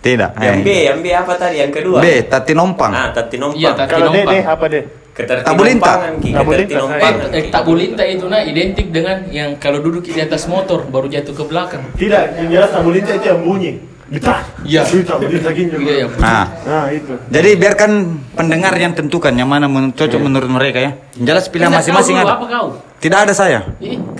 [0.00, 0.30] Tidak.
[0.34, 1.56] Yang B, yang B apa tadi?
[1.60, 1.98] Yang kedua.
[2.00, 2.90] B, tak tinompang.
[2.90, 3.74] Ah, tati Iya, nompang.
[3.76, 4.32] tati kalau nompang.
[4.32, 7.36] deh apa deh Ketertinompangan ki, Tabulinta, ketertinompangan.
[7.36, 11.36] Eh, tak bulinta itu nah identik dengan yang kalau duduk di atas motor baru jatuh
[11.36, 11.84] ke belakang.
[12.00, 13.72] tidak yang jelas tabulinta itu yang bunyi
[14.12, 14.36] Betul.
[14.68, 14.84] Iya.
[14.84, 15.76] Tabulinta juga.
[15.80, 16.06] Iya, iya.
[16.20, 17.12] Nah, Nah, itu.
[17.32, 17.90] jadi biarkan
[18.36, 20.92] pendengar yang tentukan yang mana men- cocok menurut mereka ya.
[21.16, 22.36] Yang jelas pilihan masing-masing ada.
[22.36, 22.66] Apa kau?
[23.00, 23.64] Tidak ada saya.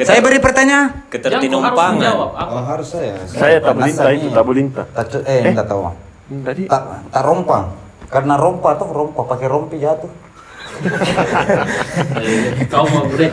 [0.00, 1.04] Saya beri pertanyaan.
[1.12, 3.14] yang kau harus harus saya.
[3.28, 4.82] Saya tabulinta itu tabulinta.
[5.28, 5.52] Eh, Eh.
[5.52, 5.80] tak tahu.
[6.40, 6.82] Tadi Tak,
[7.20, 7.64] rompang.
[8.08, 10.08] Karena rompa tuh rompa pakai rompi jatuh.
[10.82, 13.28] Eh, Kau mau bre.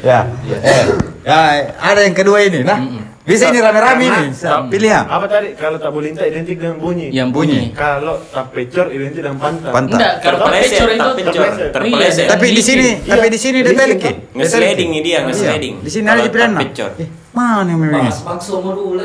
[0.00, 0.20] ya.
[0.48, 0.84] Eh,
[1.22, 1.38] ya,
[1.76, 2.64] ada yang kedua ini.
[2.64, 2.78] Nah,
[3.22, 4.22] bisa ini rame-rame ini.
[4.32, 5.04] Karena- Pilihan.
[5.04, 5.48] Apa tadi?
[5.52, 7.12] Kalau tabulinta identik dengan bunyi.
[7.12, 7.60] Yang bunyi.
[7.72, 9.68] Kalau tapecor identik dengan pantat.
[9.68, 9.98] Pantat.
[10.00, 12.26] Enggak, kalau Terpeleset, pecor itu terpecor, terpeleset.
[12.26, 13.12] Tapi di sini, Iya.
[13.12, 14.06] tapi di sini detail Licin, ki.
[14.08, 14.14] kan?
[14.34, 15.26] Nge-sliding ini dia, Iya.
[15.28, 15.74] nge-sliding.
[15.84, 16.50] Di sini ada pilihan.
[16.56, 16.60] nah.
[16.64, 16.90] pecor.
[16.96, 18.08] Eh, mana yang memang?
[18.08, 19.04] bakso mau dulu.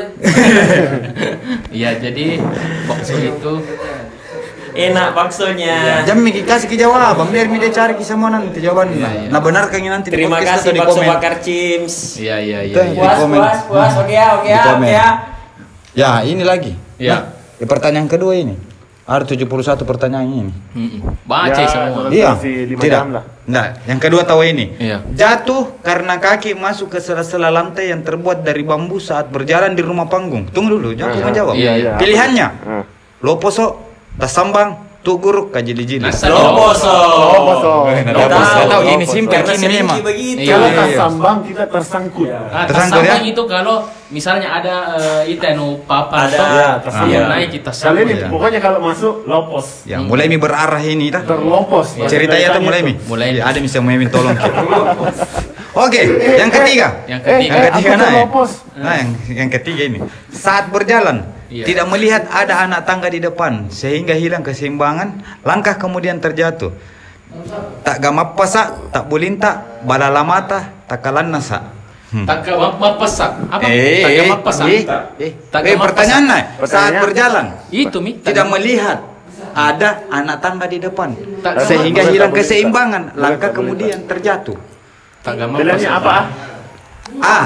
[1.74, 2.26] Iya, jadi
[2.86, 3.52] bakso itu
[4.74, 6.02] Enak baksonya.
[6.02, 8.98] Jam Miki kasih ke jawaban, biar mi dia cari ke semua nanti jawabannya.
[8.98, 9.28] Iya, iya.
[9.30, 11.08] Nah benar kan nanti Terima podcast kasih di bakso komen.
[11.08, 11.94] bakar Cims.
[12.18, 12.74] Iya, iya, iya.
[12.74, 12.90] Iya.
[12.90, 13.92] Di Puas, puas, puas.
[13.96, 15.08] Oke ya, oke ya, oke ya.
[15.94, 16.74] Ya ini lagi.
[16.98, 17.14] Iya.
[17.14, 17.22] Nah,
[17.54, 18.54] di pertanyaan kedua ini.
[19.04, 20.52] Ada 71 pertanyaan ini.
[20.72, 21.28] Mm-mm.
[21.28, 22.08] Baca Ya, semua.
[22.08, 22.30] Iya.
[22.72, 23.02] Tidak.
[23.44, 24.72] Nah, yang kedua tahu ini.
[24.74, 25.04] Iya.
[25.12, 30.08] Jatuh karena kaki masuk ke sela-sela lantai yang terbuat dari bambu saat berjalan di rumah
[30.08, 30.48] panggung.
[30.48, 31.52] Tunggu dulu, jangan Ah, menjawab.
[31.54, 31.90] iya, iya.
[32.00, 32.46] Pilihannya.
[32.64, 32.84] Ah.
[33.20, 33.83] Loposo,
[34.14, 36.00] tasambang, tuguruk, kajili-jili.
[36.00, 36.88] Nasa- Loposo.
[36.88, 37.72] Loposo.
[37.92, 39.98] Nggak Tahu, tahu, tahu ini simpel ini memang.
[40.00, 40.96] Iya, Kalau iya, tak iya.
[40.96, 42.28] sambang kita tersangkut.
[42.32, 43.30] Ah, Tersangkut, tersambang ya?
[43.30, 43.76] itu kalau
[44.08, 46.32] misalnya ada eh, itu anu papan Ada.
[46.32, 47.26] toh, Iya, ah, tersambang.
[47.28, 48.00] naik kita Kali sambung.
[48.00, 48.26] ini Iya.
[48.32, 49.66] pokoknya kalau masuk lopos.
[49.84, 51.20] Ya, mulai mi berarah ini dah.
[51.22, 51.86] Terlopos.
[52.06, 52.96] Ceritanya tuh mulai mi.
[53.04, 53.36] Mulai.
[53.36, 54.32] Ya, ada bisa mulai mi tolong.
[55.74, 56.00] Oke,
[56.38, 57.02] yang ketiga.
[57.04, 57.50] Yang ketiga.
[57.50, 58.24] Yang ketiga nah, ya.
[58.78, 59.98] Nah, yang, yang ketiga ini.
[60.30, 61.64] Saat berjalan, Iya.
[61.68, 66.72] tidak melihat ada anak tangga di depan sehingga hilang keseimbangan, langkah kemudian terjatuh.
[67.82, 71.74] Tak gamap pasa, tak bulinta, balala mata, tak kalan nasa.
[72.14, 72.22] Hmm.
[72.30, 72.46] Tak
[72.78, 73.34] mapasak.
[73.50, 73.66] Apa?
[73.66, 74.66] Eh, tak eh, mapasak.
[74.70, 74.82] eh,
[75.18, 76.70] eh, Tak eh, gamap pertanyaan nah, Pertanyaan.
[76.70, 78.22] saat berjalan Itu mi.
[78.22, 78.98] tidak melihat
[79.50, 81.10] ada anak tangga di depan
[81.42, 84.54] Tak- sehingga hilang keseimbangan, langkah kemudian terjatuh.
[85.26, 86.10] Tak gamap Pilihannya apa?
[86.14, 86.24] ah?
[87.18, 87.38] A.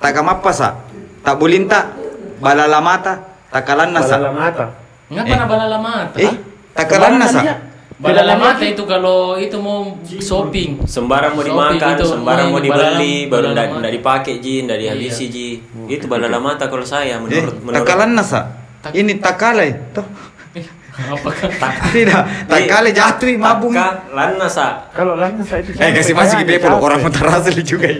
[0.00, 0.84] Tak gamap pasa,
[1.20, 1.92] tak bulinta,
[2.40, 4.18] balala mata, tak kalan nasa.
[4.18, 4.66] Balala mata.
[5.06, 5.36] Ngapa Eh.
[5.38, 6.16] na balala mata?
[6.18, 6.32] Eh,
[6.74, 7.38] tak kalan nasa.
[7.38, 7.54] dia?
[7.94, 10.82] Balala mata itu kalau itu mau shopping.
[10.82, 14.98] Sembarang mau Shopping dimakan, itu, sembarang mau dibeli, baru ndak ndak dipakai ji, ndak Iya.
[14.98, 15.48] dihabisi ji.
[15.86, 17.86] Itu balala mata kalau saya Eh, menurut tak menurut.
[17.86, 18.40] kalan nasa.
[18.82, 20.02] Tak- Ini tak kalai, toh.
[20.94, 21.90] Eh, Apakah?
[21.90, 23.74] Tidak, tak kalai jatuh mabung.
[23.74, 24.86] Taka lana sa.
[24.90, 27.90] Kalau saya itu Eh, kasih masih ke Bepol, orang mutar asli juga.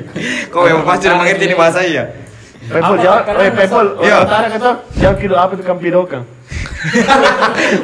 [0.50, 2.06] Kau yang pasti udah mengerti ini bahasa iya.
[2.70, 2.94] Apa?
[2.96, 3.50] jawab, eh
[4.00, 4.14] Iya.
[4.14, 6.22] orang utara kata, jawab kilo apa itu kampidokan?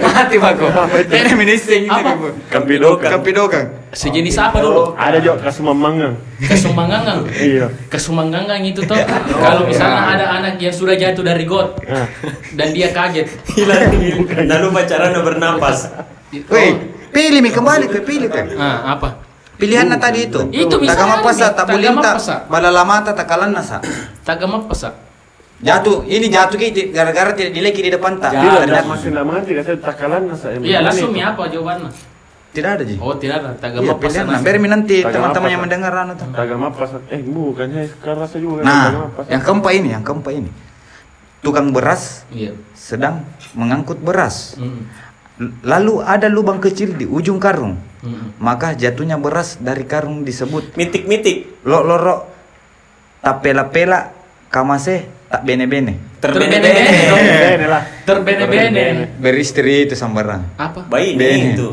[0.01, 0.67] Mati bako.
[1.09, 1.91] Ini ministing ini.
[1.91, 2.11] Apa?
[2.17, 2.29] Bu.
[2.49, 3.09] Kampidokan.
[3.11, 3.65] Kampidokan.
[3.91, 4.93] Sejenis apa dulu?
[4.95, 6.15] Ada juga kasumamangang.
[6.39, 7.25] Kesumanggangang.
[7.33, 7.67] Iya.
[7.89, 8.97] Kesumanggangang itu tuh
[9.45, 12.07] kalau misalnya ada anak yang sudah jatuh dari got Ah.
[12.55, 13.27] dan dia kaget.
[13.57, 13.89] Hilang
[14.47, 15.91] Lalu pacaran bernapas.
[16.47, 16.79] Woi,
[17.11, 18.55] pilih mi kembali ke pilih ke.
[18.55, 19.30] Ah, apa?
[19.61, 20.41] Pilihannya tadi itu.
[20.49, 22.37] Itu tak misalnya, gamap pasa, tak tak bulinta, gamap pasa.
[22.49, 23.77] balala mata, tak kalan nasa.
[24.25, 24.95] Tak gamap pasak.
[25.61, 28.33] Jatuh, ini jatuh ki gara-gara tidak dileki di depan tak.
[28.33, 30.57] Tidak, Ternyata- tidak masih tidak takalan saya.
[30.57, 31.93] Iya, langsung ya apa jawabannya?
[32.51, 32.97] Tidak ada ji.
[32.99, 33.51] Oh, tidak ada.
[33.61, 34.27] Tak Iya, pilihan.
[34.27, 35.67] Nah, biar nanti Tak teman-teman yang pasa.
[35.71, 36.27] mendengar anu tuh.
[36.35, 40.33] Tagama pas eh bukan ya sekarang rasa juga Nah, tagama yang keempat ini, yang keempat
[40.35, 40.51] ini.
[41.45, 42.53] Tukang beras Iya.
[42.75, 43.23] sedang
[43.55, 44.59] mengangkut beras.
[44.59, 44.83] Mm.
[45.41, 47.81] Lalu ada lubang kecil di ujung karung.
[48.05, 48.37] Mm.
[48.41, 51.65] Maka jatuhnya beras dari karung disebut Mitik-mitik.
[51.65, 52.29] lo loro
[53.21, 54.13] tapela-pela
[54.49, 55.97] kamase tak bene-bene.
[56.21, 56.61] Terbene-bene.
[56.61, 57.41] Terbene-bene.
[57.41, 57.83] Bene lah.
[58.05, 58.85] Terbene-bene.
[59.17, 60.45] Beristri itu sambarang.
[60.59, 60.85] Apa?
[60.85, 61.57] Bayi Bene.
[61.57, 61.69] itu.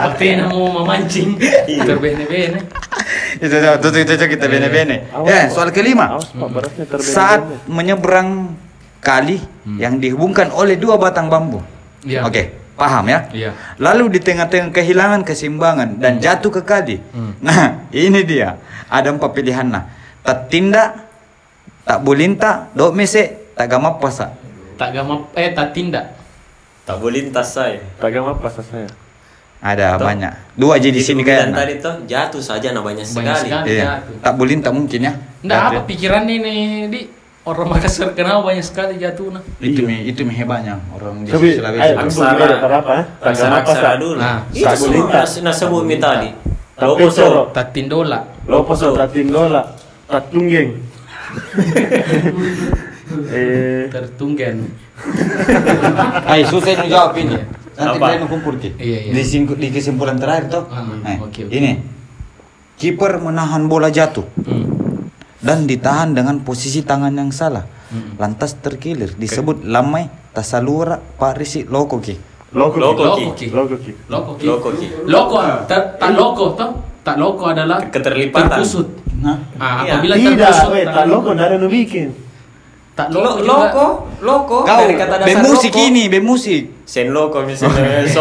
[0.00, 1.36] Bakti mau memancing.
[1.84, 2.60] Terbene-bene.
[3.36, 5.12] itu itu itu, itu kita bene-bene.
[5.12, 5.52] Awas, Ya, Pak.
[5.52, 6.16] soal kelima.
[6.22, 7.02] Terbene.
[7.04, 8.56] Saat menyeberang
[9.06, 9.38] kali
[9.78, 11.62] yang dihubungkan oleh dua batang bambu.
[12.02, 12.26] Iya.
[12.26, 13.30] Oke, paham ya?
[13.30, 13.50] Iya.
[13.78, 16.98] Lalu di tengah-tengah kehilangan keseimbangan dan jatuh ke kali.
[17.14, 17.38] Hmm.
[17.46, 18.58] Nah, ini dia.
[18.90, 19.86] Ada empat pilihan nah.
[20.26, 21.06] Tak tindak,
[21.86, 24.34] tak bulinta, dok mese, tak gamap pasa.
[24.74, 26.18] Tak gamap eh tak tindak.
[26.86, 27.82] Tak boleh lintas saya.
[27.98, 28.86] Tagama pas saya.
[29.58, 30.06] Ada Toh.
[30.06, 30.32] banyak.
[30.54, 31.50] Dua aja di sini kayak.
[31.50, 33.50] tadi tuh jatuh saja nah banyak Banyak sekali.
[33.50, 33.66] sekali.
[33.74, 33.82] Iya.
[33.82, 34.14] jatuh.
[34.22, 35.12] Tak bulinta mungkin ya.
[35.42, 37.00] Enggak apa pikiran ini di
[37.46, 39.42] orang Makassar kenapa banyak sekali jatuh nah.
[39.56, 39.88] Itu Iya.
[39.88, 41.78] mi itu mi hebatnya orang di Tapi Sulawesi.
[41.80, 42.92] ayo Aksara- kumpul kita ada apa?
[42.92, 43.04] eh?
[43.06, 43.30] Tagama pas.
[43.30, 44.18] Aksara-aksara dulu.
[44.18, 45.30] Nah, itu tak semua boleh lintas.
[45.32, 46.28] nas, nasebut mi tadi.
[46.74, 47.14] Tapi Lopo soro.
[47.16, 47.42] soro.
[47.50, 48.18] Tak tindola.
[48.44, 49.62] Lopo so tatindola.
[50.06, 50.70] Tatunggeng.
[53.30, 54.56] eh Tertunggen.
[56.24, 57.36] Ay, susah ini jawab ini.
[57.76, 58.04] Nanti Apa?
[58.08, 58.72] kalian kumpul ki.
[58.74, 59.12] Iya, iya.
[59.12, 59.22] Di,
[59.54, 60.64] di kesimpulan terakhir toh.
[60.66, 60.82] Ah.
[61.30, 61.94] Ini.
[62.76, 64.65] Kiper menahan bola jatuh Hmm.
[65.46, 67.62] Dan ditahan dengan posisi tangan yang salah.
[67.86, 68.18] Hmm.
[68.18, 72.14] Lantas terkilir disebut lamai tasalura parisi loko ki.
[72.50, 72.76] Loko.
[73.38, 73.46] Ki.
[73.54, 73.92] Loko ki.
[74.10, 74.44] Loko ki.
[74.44, 74.86] Loko ki.
[75.06, 75.38] Loko.
[75.70, 76.70] Tak loko toh.
[77.06, 78.50] Tak loko adalah Keterlipatan.
[78.50, 78.88] terkusut.
[79.22, 79.96] Nah, Ah, Iya.
[79.96, 82.25] apabila Tidak, terkusut tak loko ada nu bikin.
[82.96, 83.44] Tak Lo, loko juga.
[83.52, 83.86] loko,
[84.24, 85.84] loko kau dari kata dasar bemusik loko.
[85.84, 86.62] ini, bemusik.
[86.88, 88.08] Sen loko misalnya.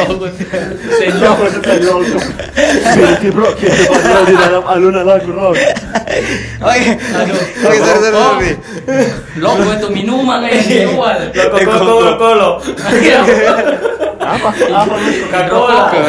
[0.00, 0.24] Loko.
[0.88, 1.52] Sen Loko loko.
[1.52, 2.16] itu loko.
[2.96, 5.54] Berarti bro, kita padahal di dalam alunan lagu rock.
[6.64, 6.90] Oke.
[6.96, 8.32] Oke, sorry, sorry, Oh.
[8.32, 8.56] sorry.
[9.36, 11.28] Loko itu minuman yang dijual.
[11.28, 12.50] Loko koko kolo.
[12.96, 13.20] Iya.
[14.16, 14.48] Apa?
[14.48, 14.96] Apa?
[14.96, 16.00] Hidrokoko.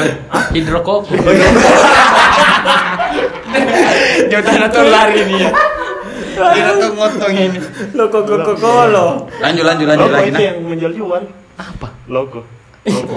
[0.55, 1.11] Hidrokoko.
[4.31, 5.51] Jodoh tuh lari nih ya.
[6.35, 7.59] Dia tuh ngotong ini.
[7.95, 9.07] Loko koko kolo.
[9.39, 10.43] Lanjut, lanjut, lanjut Loko lagi itu nah.
[10.43, 11.23] yang menjual jual.
[11.55, 11.87] Apa?
[12.11, 12.41] Loko.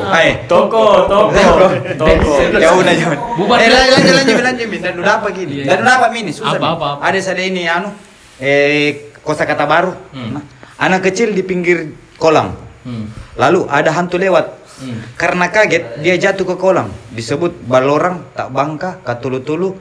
[0.09, 0.48] Hai.
[0.48, 1.53] Toko, toko,
[1.98, 2.33] toko.
[2.57, 3.18] Jauh dah jauh.
[3.37, 3.59] Bubar.
[3.61, 4.81] Eh lanjut lanjut lanjut lanjut Min.
[4.81, 5.55] Dan udah apa gini?
[5.66, 6.31] Dan udah apa mini?
[6.33, 6.57] Susah.
[6.57, 7.05] Apa, apa, apa.
[7.05, 7.92] Ada saya ini anu
[8.40, 9.92] eh kosakata baru.
[10.14, 10.40] Hmm.
[10.40, 10.42] Nah,
[10.81, 12.55] anak kecil di pinggir kolam.
[12.87, 13.12] Hmm.
[13.37, 14.57] Lalu ada hantu lewat.
[14.79, 15.03] Hmm.
[15.18, 16.88] Karena kaget dia jatuh ke kolam.
[17.12, 19.74] Disebut balorang tak bangka katulu-tulu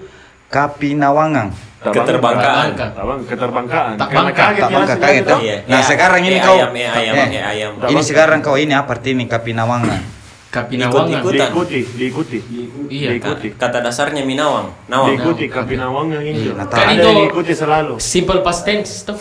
[0.47, 1.49] kapinawangang.
[1.77, 2.73] Keterbangkaan.
[2.73, 3.93] Tabang, keterbangkaan.
[3.95, 5.25] Tak bangka, kaget Tak bangka kaget.
[5.39, 5.57] Iya.
[5.69, 7.71] Nah Eh, sekarang ini eh, kau ayam, eh, ayam, ayam.
[7.93, 10.16] Ini sekarang kau ini apa arti ini kapinawangang?
[10.57, 11.09] Kapinawangan.
[11.13, 11.47] Ikut-ikutan.
[11.47, 12.39] Diikuti, diikuti.
[12.87, 13.09] Iya.
[13.13, 13.47] Diikuti.
[13.53, 14.73] Kata dasarnya Minawang.
[14.87, 15.13] Nawang.
[15.13, 16.49] Diikuti Nah, Kapinawangan itu.
[16.49, 17.93] Iya, Kan itu- yang diikuti selalu.
[17.97, 19.17] Simple past tense tuh.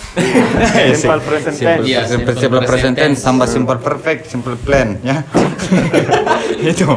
[0.95, 1.85] Simple present tense.
[1.85, 3.23] Iya, simple, simple simple present present tense tense.
[3.23, 5.21] tambah simple perfect, simple plan ya.
[6.73, 6.89] itu.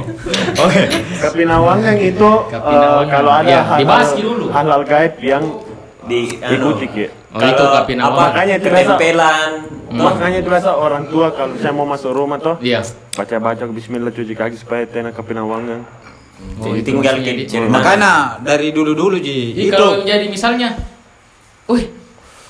[0.56, 0.84] Oke.
[1.20, 3.08] Kapinawangan itu eh, Kapinawangan.
[3.10, 3.62] kalau ada Ya,
[4.16, 4.46] dulu.
[4.50, 5.44] hal-hal gaib yang
[6.06, 7.06] Di anu, diikuti Ki.
[7.30, 8.10] Oh, itu kalau Kapinawangan.
[8.12, 9.50] apa Makanya itu biasa- tempelan.
[9.92, 12.82] Makanya itu biasa orang tua kalau saya mau masuk rumah toh Iya.
[13.14, 15.86] baca-baca Bismillah cuci kaki supaya tenak Kapinawangan.
[16.58, 17.70] Oh, itu tinggal maksudnya ke di- cerita.
[17.70, 20.72] Makanya dari dulu-dulu Ji, Jadi itu kalau jadi misalnya,
[21.68, 21.92] wih,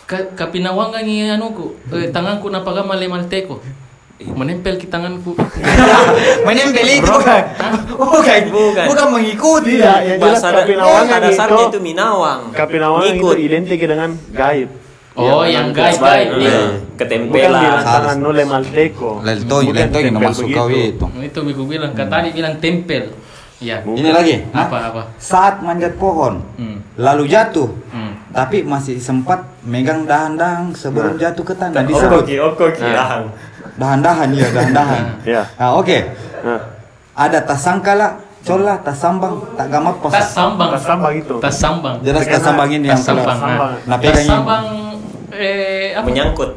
[0.05, 3.57] ka, kapinawangan ni anuku, eh, tanganku napaka male malteko.
[4.19, 5.31] Menempel ke tanganku.
[6.47, 7.43] menempel itu bukan.
[7.95, 8.85] Bukan, Bukan.
[8.85, 9.79] bukan mengikuti.
[9.79, 12.39] Iya, yang jelas Bahasa Kapinawangan bahasa dasarnya itu Minawang.
[12.51, 14.69] Kapinawangan itu identik dengan gaib.
[15.15, 15.97] Oh, Iya, yang baik.
[15.97, 16.27] gaib.
[16.29, 16.35] Iya.
[16.37, 16.59] Iya.
[16.59, 17.59] Bukan Ketempelan.
[17.61, 19.11] bilang tangan nule malteko.
[19.21, 21.05] Leltoy, Bukan leltoy nggak tempel masuk kau itu.
[21.21, 23.03] Itu biku bilang, kata tadi bilang tempel.
[23.59, 23.83] Ya.
[23.83, 24.35] Ini lagi.
[24.51, 25.01] Apa apa?
[25.17, 26.79] Saat manjat pohon, Hmm.
[26.95, 28.08] lalu jatuh, Hmm.
[28.29, 32.85] Tapi masih sempat megang dahan-dahan sebelum jatuh ke tanah disebut ki, oko ki.
[32.85, 33.25] Nah.
[33.75, 35.03] dahan-dahan ya dahan-dahan.
[35.27, 35.43] Ya.
[35.55, 35.97] Nah, oke.
[36.41, 36.61] Nah,
[37.11, 40.23] Ada tasangkala, cola, tasambang, tak gamap pas.
[40.23, 40.69] sambang.
[40.71, 41.35] tas sambang itu.
[41.37, 41.95] Tas sambang.
[41.99, 43.35] Jelas tasambang ini yang Tas sambang.
[43.35, 43.71] sambang.
[43.83, 44.29] Nah, Tas pegang ini.
[44.29, 44.65] sambang
[45.29, 46.05] eh apa?
[46.05, 46.51] Menyangkut.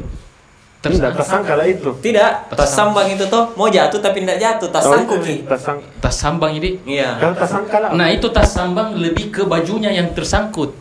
[0.83, 1.95] Tidak, tas sangkala itu.
[1.97, 5.37] Tidak, Tas tas sambang itu toh mau jatuh tapi tidak jatuh, tas Oh, itu ki.
[5.47, 5.79] Tas sang.
[5.99, 6.83] tas sambang ini.
[6.85, 7.17] Iya.
[7.17, 7.87] Kalau tas sangkala.
[7.95, 10.75] Nah, itu tas sambang lebih ke bajunya yang tersangkut.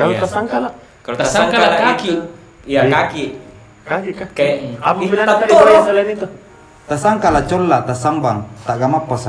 [0.00, 0.20] Kalau Iya.
[0.24, 0.68] tas sangkala.
[1.04, 2.08] Kalau tas sangkala sangkala kaki.
[2.16, 2.28] itu-
[2.64, 2.92] Iya, Iya.
[2.96, 3.24] kaki.
[3.84, 4.28] Kaki kah?
[4.32, 5.52] Kayak Apa bilang tak tadi
[5.84, 6.26] selain itu?
[6.88, 9.24] Tasangkala, cola, tasambang, tak gamap pas.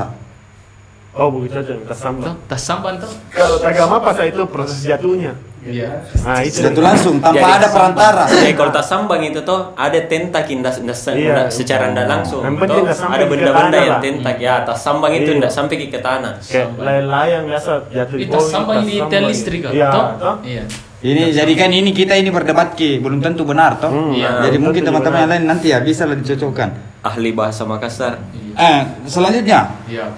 [1.12, 2.34] Oh, begitu saja tas Tuh, sambang.
[2.48, 3.12] tas sambang tuh.
[3.30, 5.36] Kalau tagama pas itu proses jatuhnya.
[5.62, 6.02] Iya.
[6.26, 6.58] Nah, itu.
[6.58, 8.22] Jatuh langsung tanpa Jadi, ada perantara.
[8.26, 11.46] Jadi kalau tas sambang itu toh ada tentak indah Iya.
[11.46, 12.42] secara tidak langsung.
[12.42, 15.38] Yang penting Toh, ada benda-benda yang tentak ya tas sambang itu Iya.
[15.38, 16.34] tidak sampai ke tanah.
[16.42, 19.06] Kayak layang-layang biasa jatuh Itu sambang sambang.
[19.06, 19.70] tel listrik kan?
[19.70, 20.06] Iya, Toh?
[20.18, 20.34] toh?
[20.42, 20.64] Iya.
[21.02, 23.90] Ini jadikan ini kita ini berdebat ki, belum tentu benar toh.
[23.90, 24.42] Hmm, Iya.
[24.50, 26.74] Jadi mungkin teman-teman yang lain nanti ya bisa lah dicocokkan.
[27.06, 28.18] Ahli bahasa Makassar.
[28.54, 30.10] Eh, selanjutnya Iya.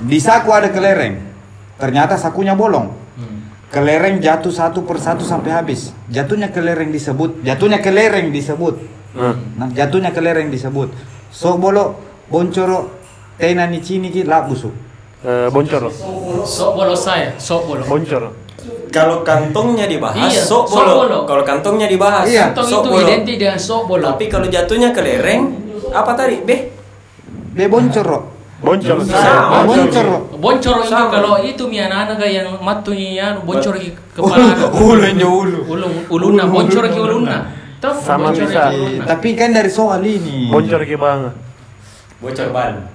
[0.00, 1.24] di saku ada kelereng.
[1.76, 3.03] Ternyata sakunya bolong.
[3.74, 3.82] Hmm.
[3.82, 5.90] Kelereng jatuh satu persatu sampai habis.
[6.06, 8.78] Jatuhnya kelereng disebut, jatuhnya kelereng disebut.
[9.14, 10.94] Nah, Nah, jatuhnya kelereng disebut.
[11.28, 12.94] So bolo boncoro
[13.34, 14.70] tena ni cini ki labusu.
[15.24, 15.88] eh, boncor.
[16.44, 17.82] Sok bolo saya, sok bolo.
[17.82, 18.28] Boncor.
[18.92, 20.92] Kalau kantongnya dibahas, Iya, sok bolo.
[21.00, 21.18] bolo.
[21.24, 22.52] Kalau kantongnya dibahas, Iya.
[22.52, 23.02] Kantong sok itu bolo.
[23.02, 24.04] identik dengan sok bolo.
[24.04, 25.42] Tapi kalau jatuhnya ke lereng,
[25.90, 26.44] apa tadi?
[26.44, 26.60] Beh,
[27.50, 28.33] Be boncoro.
[28.64, 28.96] Boncor.
[29.04, 29.68] Sama.
[29.68, 30.16] Boncoro.
[30.40, 34.56] Boncor itu kalau itu mi anak-anak yang matunya anu boncor ke kepala.
[34.88, 35.60] Ulu yang ulu.
[35.68, 37.52] Ulun uluna boncor ke uluna.
[38.00, 38.72] Sama boncor bisa.
[39.04, 40.48] Tapi kan dari soal ini.
[40.48, 41.20] Boncor ke bang.
[42.24, 42.88] bocor ban.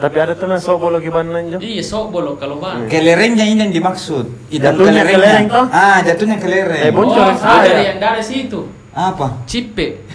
[0.00, 1.58] Tapi ada tenan sok bolo ke jo.
[1.60, 2.88] Iya, sok bolo kalau bang.
[2.88, 4.48] Kelerengnya ini yang dimaksud.
[4.48, 5.66] Idam Jatuhnya kelereng toh?
[5.68, 6.88] Ah, jatuhnya kelereng.
[6.88, 8.64] Eh, boncor Oh, ada yang dari situ.
[8.96, 9.44] Apa?
[9.44, 10.08] Cipe.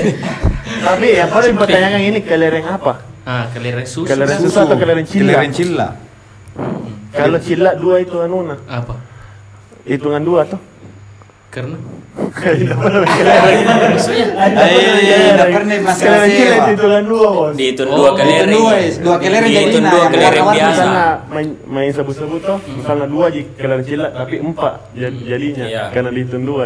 [0.86, 3.02] Tapi yang paling pertanyaan ini kelereng apa?
[3.28, 4.08] Ah, kelereng susu.
[4.08, 5.36] Kelereng susu atau kelereng cilla?
[5.36, 5.88] Kelereng cilla.
[7.12, 8.56] Kalau cilla dua itu anuna.
[8.64, 8.96] Apa?
[9.84, 10.60] Hitungan dua tuh.
[11.52, 11.76] Karena.
[17.54, 18.62] Dihitung Oh, dua kelereng.
[18.98, 20.68] dua, kelereng jadi Dihitung dua yang kelereng biasa.
[20.72, 25.84] Misalnya main, main sebut-sebut tuh, misalnya dua di kelereng cilla tapi empat jad- jadinya Iya.
[25.92, 26.64] karena dihitung dua.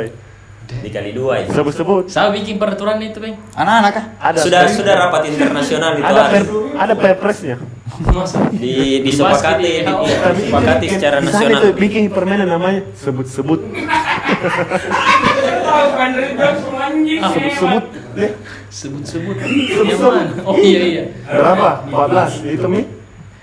[0.81, 1.47] Dikali dua ya.
[1.49, 3.37] Sebut-sebut saya bikin peraturan itu, Bang.
[3.53, 4.05] Anak-anak kah?
[4.19, 6.31] ada Sudah per- sudah rapat internasional itu ada ada.
[6.33, 6.43] per,
[6.75, 7.57] ada perpresnya.
[8.03, 8.49] Masa?
[8.51, 11.61] Di disepakati di- di- iya, disepakati secara di nasional.
[11.61, 13.61] itu bikin permainan namanya sebut-sebut.
[17.23, 17.85] Sebut-sebut.
[18.15, 18.33] deh.
[18.69, 19.37] Sebut-sebut.
[19.39, 20.13] Sebut-sebut.
[20.13, 20.33] Mana?
[20.43, 21.05] Oh iya iya.
[21.25, 21.85] Berapa?
[21.87, 22.43] 14.
[22.49, 22.83] Itu mi?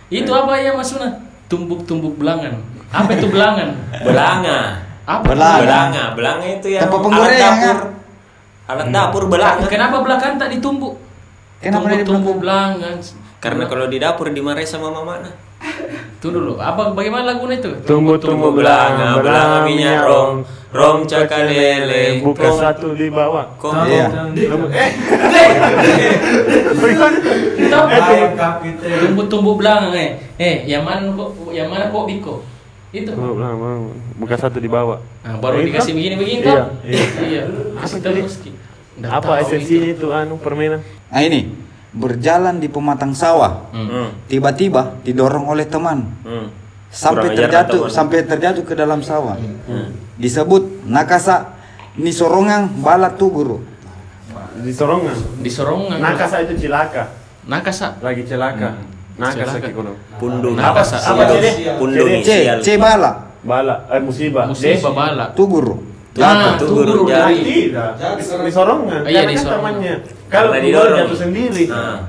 [0.10, 1.22] Itu apa ya maksudnya?
[1.46, 2.62] Tumbuk-tumbuk belangan.
[2.90, 3.78] Apa itu belangan?
[4.02, 4.89] Belanga.
[5.10, 5.26] Apa?
[5.26, 5.62] Belangan.
[5.66, 7.42] Belanga, belanga itu yang Tempat alat penggorengan.
[7.42, 7.78] dapur.
[8.70, 9.66] Alat dapur belanga.
[9.66, 10.94] Kenapa belakang tak ditumbuk?
[11.58, 12.96] Kenapa dia Tumbuk-tumbuk belangan.
[13.40, 15.34] Karena kalau di dapur dimarahi sama mamana.
[16.20, 17.72] Tuh dulu, apa bagaimana lagunya itu?
[17.82, 23.48] Tumbuh-tumbuh belanga, belanga minyak rom, rom cakalele, Buka kom- satu di bawah.
[23.56, 24.12] kom- Iya.
[24.36, 24.92] Eh.
[26.76, 27.18] Bagaimana?
[29.00, 30.20] Tumbuk-tumbuk belangan eh.
[30.36, 32.44] Eh, yang mana kok yang mana kok biko?
[32.90, 33.14] Itu.
[33.14, 33.94] Belanga, belanga.
[34.18, 34.98] Buka satu di bawah.
[35.22, 35.68] Nah, baru Itu?
[35.70, 36.58] dikasih begini-begini Iya, kan?
[36.82, 37.04] iya.
[37.22, 37.42] Iya.
[37.78, 38.22] Apa tadi?
[39.00, 40.82] Apa esensinya itu anu permainan?
[41.08, 41.54] Nah ini,
[41.94, 43.70] berjalan di pematang sawah.
[43.72, 43.88] Hmm.
[43.88, 46.48] Hmm, Tiba-tiba didorong oleh teman hmm.
[46.90, 47.94] sampai Kurang terjatuh teman.
[47.94, 49.38] sampai terjatuh ke dalam sawah.
[49.38, 49.94] Hmm.
[50.20, 51.56] Disebut nakasa
[51.96, 53.64] ni sorongang bala tuguru.
[54.60, 55.16] Di sorongan.
[55.40, 55.98] Di sorongan.
[56.02, 57.16] Nakasa itu cilaka.
[57.48, 57.96] Nakasa.
[58.04, 58.76] lagi celaka.
[58.76, 59.60] Nah, Celaka.
[59.60, 59.94] kasih kono.
[60.16, 60.56] Pundung.
[60.56, 61.22] Apa, Apa?
[61.76, 62.10] Pundung?
[62.24, 62.30] C.
[62.64, 63.12] C bala.
[63.44, 64.48] Bala, eh musibah.
[64.48, 65.26] Musibah bala.
[65.36, 65.76] Tuguru.
[66.20, 67.72] Nah, tuguru guru, dari.
[67.72, 67.96] Tidak,
[68.44, 69.08] disorongan.
[69.08, 69.74] Iya, kan disorongan.
[69.80, 69.94] temannya.
[70.28, 70.98] Kalau didorong.
[71.06, 71.66] jatuh sendiri.
[71.68, 72.00] Nah,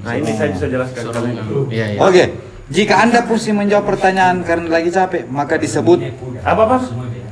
[0.00, 1.44] Nah, ini saya bisa jelaskan kalian.
[1.68, 1.98] Iya, iya.
[2.00, 2.24] Oke.
[2.70, 5.98] Jika Anda pusing menjawab pertanyaan karena lagi capek, maka disebut
[6.40, 6.80] Apa, Pak?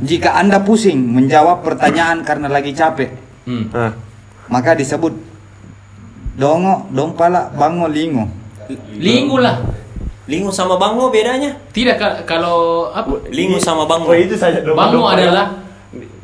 [0.03, 3.09] jika Anda pusing menjawab pertanyaan karena lagi capek,
[3.49, 3.71] Hmm.
[4.53, 5.17] Maka disebut
[6.37, 8.29] dongo, dompala, bango, lingo.
[8.95, 9.65] Lingu lah.
[10.29, 11.57] lingu sama bango bedanya?
[11.73, 13.17] Tidak ka- kalau apa?
[13.29, 14.13] Lingu sama bango.
[14.13, 14.61] Oh, itu saja.
[14.61, 15.17] Bango domba.
[15.17, 15.47] adalah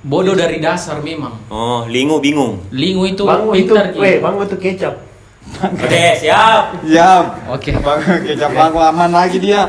[0.04, 1.32] bodoh dari dasar memang.
[1.48, 2.60] Oh, lingu bingung.
[2.68, 3.96] Lingu itu Bango itu, pintar.
[3.96, 4.92] weh, bango itu kecap.
[5.56, 6.84] Oke, siap.
[6.84, 7.72] Ya, Oke.
[7.78, 9.64] bango kecap bango aman lagi dia.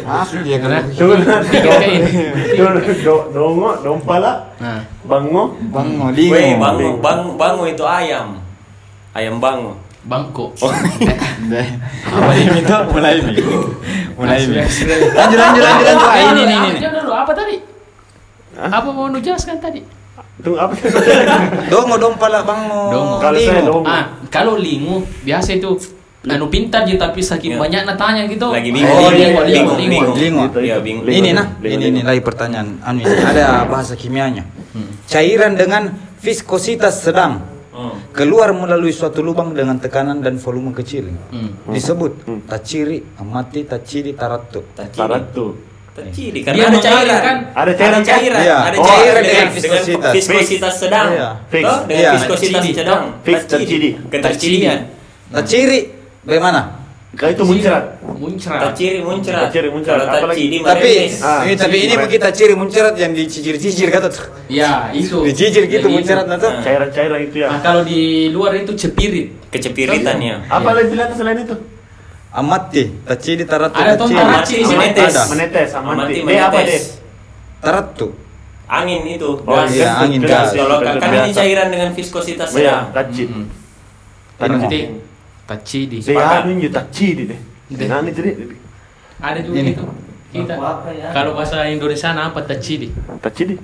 [0.00, 0.86] Masuk dia kan.
[1.50, 2.02] Tiga kain.
[2.54, 2.70] Tuh,
[3.02, 5.58] do- dongo, dompala, Nah, bango.
[5.68, 6.34] Bango, lingo.
[6.34, 8.38] Weh, bango, bango, bango itu ayam.
[9.10, 9.74] Ayam bango.
[10.04, 10.52] Bangko.
[11.50, 11.68] Deh.
[12.08, 12.80] Apa ini tuh?
[12.92, 13.32] Mulai ini.
[14.16, 14.56] Mulai ini.
[14.60, 16.08] Lanjut, lanjut, lanjut, lanjut.
[16.08, 16.78] Ah, ini, ini, ini.
[16.80, 17.56] Jangan dulu, apa tadi?
[18.60, 19.80] Apa mau nu jelaskan tadi?
[20.40, 20.72] Tunggu apa?
[21.68, 22.82] Dongo, dompala, bango.
[22.92, 23.16] Dongo.
[23.20, 23.84] Kalau saya dongo.
[23.84, 25.76] Ah, kalau lingu biasa itu
[26.20, 27.60] anu pintar je tapi saking Iya.
[27.60, 28.48] banyak tanya gitu.
[28.52, 28.92] Lagi bingung.
[28.92, 29.76] Oh, lingu, lingu, lingu, lingu.
[29.76, 30.12] lingu.
[30.16, 30.42] Lingo.
[30.48, 30.84] Itu, Iya, itu.
[30.84, 31.04] bingung.
[31.08, 32.76] Ini nah, ini ini lagi pertanyaan.
[32.84, 34.44] Anu ini ada bahasa kimianya.
[35.08, 37.59] Cairan dengan viskositas sedang Hmm.
[38.10, 41.10] Keluar melalui suatu lubang dengan tekanan dan volume kecil.
[41.30, 41.54] Hmm.
[41.66, 42.40] Disebut Hmm.
[42.44, 44.64] taciri, amati, taciri, tarattu.
[44.74, 45.68] Tarat tuh.
[45.90, 47.20] Terciri Dia karena ada mengalir cairan.
[47.20, 47.36] kan?
[47.50, 48.40] Ada cairan, cairan.
[48.40, 48.56] Iya.
[48.62, 49.50] Ada Oh, cairan ada dengan, dengan dengan
[49.82, 50.12] viskositas.
[50.14, 51.08] viskositas sedang.
[51.10, 51.28] Iya.
[51.50, 51.64] Fix.
[51.66, 52.10] Toh, dengan Iya.
[52.14, 53.02] viskositas sedang.
[53.26, 53.38] Fix.
[54.08, 54.78] Ketercirian.
[55.30, 55.80] Taciri,
[56.22, 56.79] bagaimana?
[57.10, 57.84] Kalau itu muncrat.
[58.06, 58.60] Muncrat.
[58.70, 59.50] Terciri muncrat.
[59.50, 59.98] Terciri muncrat.
[59.98, 60.92] Kalau Apalagi- terciri Tapi.
[61.20, 62.02] Ah, ini, tapi ini ciri.
[62.06, 64.24] begitu ciri muncrat yang dicicir-cicir kata tuh.
[64.46, 65.18] Ya, itu.
[65.26, 66.30] Dicicir gitu Jadi muncrat itu.
[66.30, 66.52] nah tuh.
[66.54, 66.62] Ah.
[66.62, 67.48] Cairan-cairan itu ya.
[67.50, 69.34] Nah, kalau di luar itu cepirit.
[69.50, 70.36] Kecepiritan ya.
[70.46, 71.58] Apa lagi bilang selain itu?
[72.30, 74.20] Amati, taciri, tarattu, Ada tuh taciri.
[74.22, 74.76] taraci sini.
[74.78, 75.10] Menetes.
[75.10, 75.22] Ada.
[75.34, 76.18] Menetes, Amati amati.
[76.30, 76.80] Eh apa deh?
[77.58, 78.06] Tarattu.
[78.70, 79.30] Angin itu.
[79.42, 80.54] Oh, iya, angin, gas.
[80.54, 82.94] Kalau kan ini cairan dengan viskositas Iya, sedang.
[82.94, 83.24] taci.
[85.50, 85.58] Mm-mm.
[85.58, 85.98] Ini Nanti taci di.
[85.98, 86.42] Dia Sepakat.
[86.46, 87.40] anu juga taci di deh.
[87.86, 88.30] Nah, ini tadi.
[89.20, 89.70] Ada juga Ini.
[89.74, 89.84] itu.
[90.30, 90.54] Kita.
[91.10, 92.88] Kalau bahasa Indonesia apa taci di?
[93.18, 93.56] Taci di.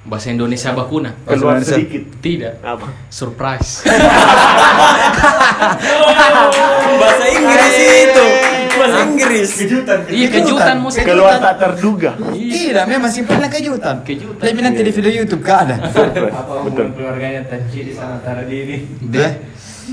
[0.00, 1.10] Bahasa Indonesia bakuna.
[1.26, 2.02] Keluar sedikit.
[2.22, 2.62] Tidak.
[2.62, 2.86] Apa?
[3.10, 3.84] Surprise.
[7.00, 8.26] Bahasa Inggris itu.
[8.80, 9.50] Bahasa Inggris.
[10.08, 11.02] Iya kejutan musik.
[11.04, 12.16] Keluar tak terduga.
[12.32, 14.00] Tidak, memang simpelnya kejutan.
[14.02, 14.40] Kejutan.
[14.40, 15.76] Tapi nanti di video YouTube gak ada.
[16.64, 16.86] Betul.
[16.96, 18.86] keluarganya taci di sana taruh diri.
[19.04, 19.32] Deh.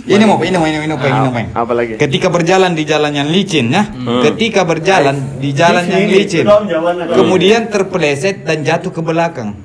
[0.08, 1.63] Ini mau ini mau ini mau ini mau ini mau.
[1.63, 1.93] Apa lagi?
[1.95, 3.84] Ketika berjalan di jalan yang licin ya.
[4.23, 6.45] Ketika berjalan di jalan Ini, yang ini, licin.
[7.12, 9.58] Kemudian terpeleset dan jatuh ke belakang.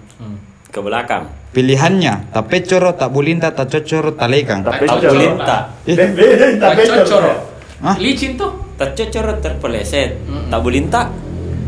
[0.73, 1.29] Ke belakang.
[1.53, 4.65] Pilihannya tak pecoro, tak bulinta, tak cocoro, tak lekang.
[4.65, 4.89] Tak Tak.
[4.89, 5.57] Tabulinta.
[5.85, 5.97] Eh,
[6.57, 6.71] tak.
[6.81, 7.33] Cocoro.
[7.85, 7.97] Hah?
[8.01, 8.63] Licin tuh.
[8.73, 10.17] Tercocor terpeleset.
[10.27, 10.49] Mm-mm.
[10.49, 11.13] Tabulinta.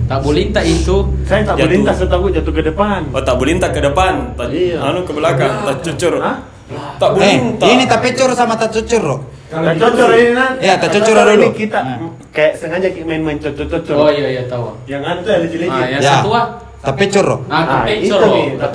[0.04, 3.08] Tak bulinta itu Saya tak lintas setahu jatuh ke depan.
[3.08, 4.36] Oh, tabulinta ke depan.
[4.36, 4.76] Ta- Iya.
[4.84, 5.64] Anu ke belakang.
[5.80, 6.20] Tercocor.
[6.20, 6.36] Hah?
[6.64, 7.64] Eh, Tabulinta.
[7.66, 9.16] ini tak pecoro sama tak cocoro.
[9.46, 10.52] Tak cocor ini nan.
[10.58, 11.44] Ya, tak Tak cocor cocor dulu.
[11.44, 11.98] ini kita Nah.
[12.30, 13.94] kayak sengaja kita main-main cocor-cocor.
[13.94, 14.72] Oh iya iya tahu.
[14.84, 15.76] Yang tuh yang licin-licin.
[15.76, 16.12] Ah, yang Ya.
[16.18, 16.46] satu ah.
[16.80, 17.36] Tak pecoro.
[17.46, 18.54] Ah, Ah, tak Betul, pecor.
[18.56, 18.70] tak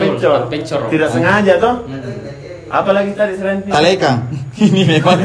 [0.49, 0.85] pecoro.
[0.87, 1.75] Tidak sengaja toh.
[2.69, 3.73] Apa lagi tadi selain itu?
[3.73, 4.17] Tak lekang.
[4.59, 5.17] Ini memang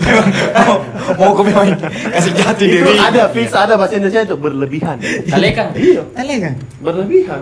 [0.00, 0.74] memang mau,
[1.14, 1.70] mau kau memang
[2.10, 2.98] kasih jati Itu diri.
[2.98, 4.98] ada fix ada bahasa Indonesia itu berlebihan.
[5.24, 5.70] Talekan.
[5.76, 6.56] Iya, Tak lekang.
[6.80, 7.38] berlebihan.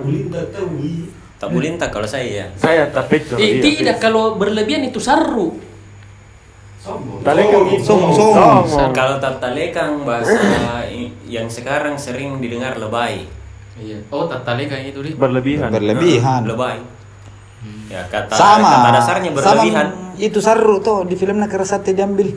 [1.43, 2.47] Tabulinta kalau saya ya.
[2.55, 3.35] Saya tak pecor.
[3.35, 4.05] Eh, iya, tidak fix.
[4.07, 5.59] kalau berlebihan itu saru.
[7.27, 7.67] Talekang.
[7.83, 8.67] Sombong, sombong.
[8.71, 8.91] Sombong.
[8.95, 10.39] Kalau tartalekang bahasa
[11.27, 13.27] yang sekarang sering didengar lebay.
[13.75, 14.07] Iya.
[14.15, 15.19] Oh, tak talekan itu dia.
[15.19, 15.75] Berlebihan.
[15.75, 16.47] Berlebihan.
[16.47, 16.79] Lebay.
[17.91, 18.71] Ya kata Sama.
[18.71, 19.87] kata dasarnya berlebihan.
[19.91, 22.31] Sama itu saru tuh di filmnya Kerasate diambil.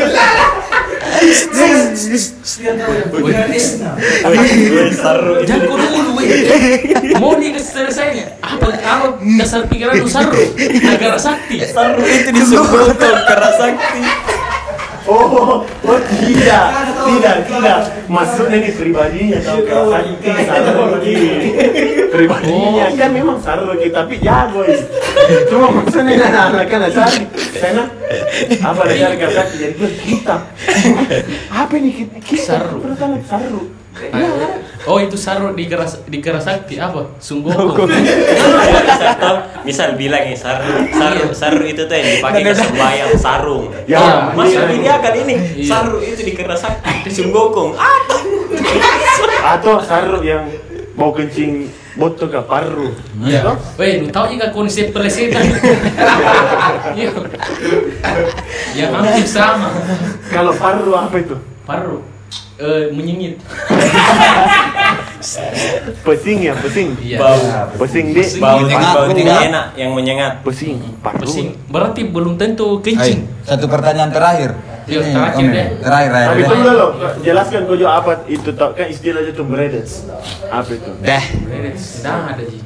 [5.47, 6.21] Jangan kau dulu.
[7.21, 8.37] Mau nih selesainya.
[8.45, 9.07] Apa apa
[9.41, 10.37] dasar pikiran lu saru?
[10.57, 11.61] Negara sakti.
[11.65, 14.01] Saru itu disebut kerasakti.
[15.07, 16.67] Oh, oh tidak,
[17.07, 17.79] tidak, tidak.
[18.11, 19.63] Maksudnya ini pribadinya tahu
[19.95, 21.49] sakti, salah begini.
[22.11, 24.83] pribadinya kan memang saru kita tapi jago ini.
[25.47, 27.23] Cuma maksudnya anak-anak kan cari
[27.55, 27.85] karena
[28.67, 30.41] apa ada cari kata jadi gue hitam.
[31.55, 32.17] Apa nih kita?
[32.27, 32.79] kita Saru.
[33.31, 33.86] Saru.
[34.87, 37.19] Oh itu saru di keras di kerasakti apa?
[37.19, 37.91] Sunggoko.
[39.03, 39.35] Atau
[39.67, 43.67] misal bilang ya saru, saru, saru itu tuh yang dipakai ke sembayang sarung.
[43.91, 44.63] Ya, Iya, masih iya.
[44.63, 45.37] lebih dia kali ini.
[45.59, 45.71] Iya.
[45.75, 46.33] Saru itu di
[47.11, 47.75] sunggokong.
[47.75, 47.99] Ah,
[49.59, 50.47] Atau saru yang
[50.95, 51.67] mau kencing
[51.99, 52.95] botol ke paru.
[53.27, 53.59] Iya.
[53.75, 55.43] Weh, lu tahu juga konsep pelesetan?
[56.97, 57.11] Iya.
[58.77, 59.69] Yang hampir sama.
[60.31, 61.37] Kalau paru apa itu?
[61.67, 62.16] Paru.
[62.57, 63.37] Eh, menyengit.
[66.03, 66.89] Pesing ya, pesing.
[66.97, 67.19] Iya.
[67.19, 67.37] bau,
[67.77, 70.33] Pesing di bau, Menyengat, bau tidak enak, yang menyengat.
[70.41, 71.21] pesing, paru.
[71.21, 71.53] Pesing.
[71.69, 73.27] Berarti belum tentu kencing.
[73.43, 74.55] satu pertanyaan terakhir.
[74.87, 75.67] Yuk, Ini, terakhir Om, deh.
[75.83, 76.29] Terakhir, terakhir.
[76.31, 76.49] Tapi deh.
[76.49, 76.87] tunggu dulu,
[77.21, 79.87] jelaskan kau juga apa itu tau kan istilahnya tuh breaded.
[80.47, 80.91] Apa itu?
[81.03, 81.25] Deh.
[82.01, 82.59] Dah ada ji.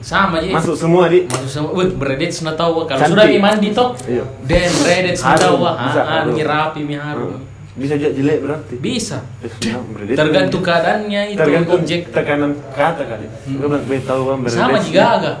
[0.00, 0.48] Sama ji.
[0.50, 1.28] Masuk semua di.
[1.28, 3.68] Masuk sama, wih, beredet sudah tahu kalau sudah mandi
[4.08, 4.24] Iya.
[4.48, 6.32] dan beredet sudah tahu, ah, harum.
[6.32, 7.51] mi rapi, mi harum.
[7.72, 8.74] Bisa juga jelek berarti.
[8.76, 9.18] Bisa.
[9.40, 10.12] Breaded.
[10.12, 12.00] Tergantung keadaannya itu tergantung objek.
[12.12, 13.26] tekanan kata kali.
[13.48, 14.36] Gue bilang tahu kan.
[14.46, 15.36] Sama juga agak.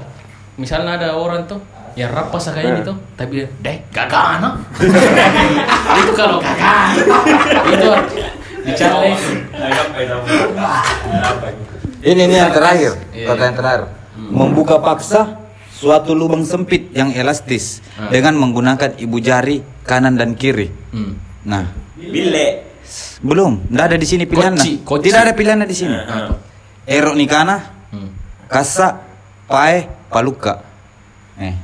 [0.56, 1.60] Misalnya ada orang tuh
[1.92, 2.76] ya rapas kayak Eh.
[2.80, 4.54] gitu, tapi dia, deh gagah anak.
[6.00, 6.96] itu kalau gagah,
[7.68, 7.88] itu
[8.64, 8.96] bicara
[12.02, 13.26] Ini ini yang terakhir, Iya.
[13.28, 13.82] pertanyaan terakhir.
[14.18, 15.36] Membuka paksa
[15.70, 18.08] suatu lubang sempit yang elastis Ah.
[18.08, 20.72] dengan menggunakan ibu jari kanan dan kiri.
[20.90, 21.16] Hmm.
[21.42, 21.64] Nah,
[21.98, 22.46] Bile.
[23.18, 24.54] belum, tidak ada di sini pilihan.
[24.54, 25.02] Koci, koci.
[25.10, 25.96] Tidak ada pilihan di sini.
[25.96, 26.38] Ah,
[26.86, 27.56] Erok nikana,
[27.90, 28.10] Hmm.
[28.50, 29.02] kasa,
[29.46, 30.62] pae, paluka.
[31.38, 31.54] Eh,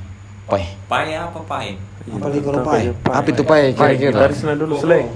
[0.47, 0.65] pae.
[0.89, 1.77] Pai apa pai?
[2.09, 2.83] Apa lagi kalau pae?
[3.05, 3.15] Pae.
[3.15, 4.19] Apa itu pae kira-kira?
[4.27, 5.07] Dari sana dulu seleng.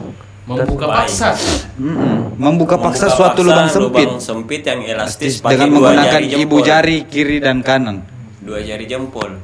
[0.42, 1.38] Membuka paksa.
[1.78, 2.34] Mm-mm.
[2.34, 6.42] Membuka paksa Membuka suatu paksa lubang sempit lubang sempit yang elastis pakai dengan menggunakan jari
[6.42, 8.02] ibu jari kiri dan kanan.
[8.42, 9.38] Dua jari jempol.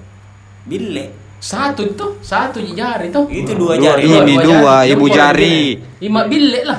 [0.67, 1.28] Bile.
[1.39, 3.25] Satu itu, satu jari tuh.
[3.31, 4.03] Itu dua Dua- jari.
[4.05, 5.59] Ini Dua dua, jari, ibu jari.
[6.03, 6.79] Lima bilik lah.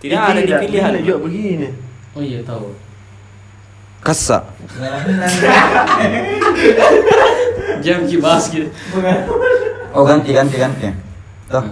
[0.00, 0.90] Tidak ada di pilihan.
[0.96, 1.68] Ini juga begini.
[2.16, 2.72] Oh iya tahu.
[4.00, 4.48] Kasa.
[7.78, 8.68] Jam kibas gitu.
[9.92, 10.88] Oh ganti ganti ganti.
[11.46, 11.64] Tuh.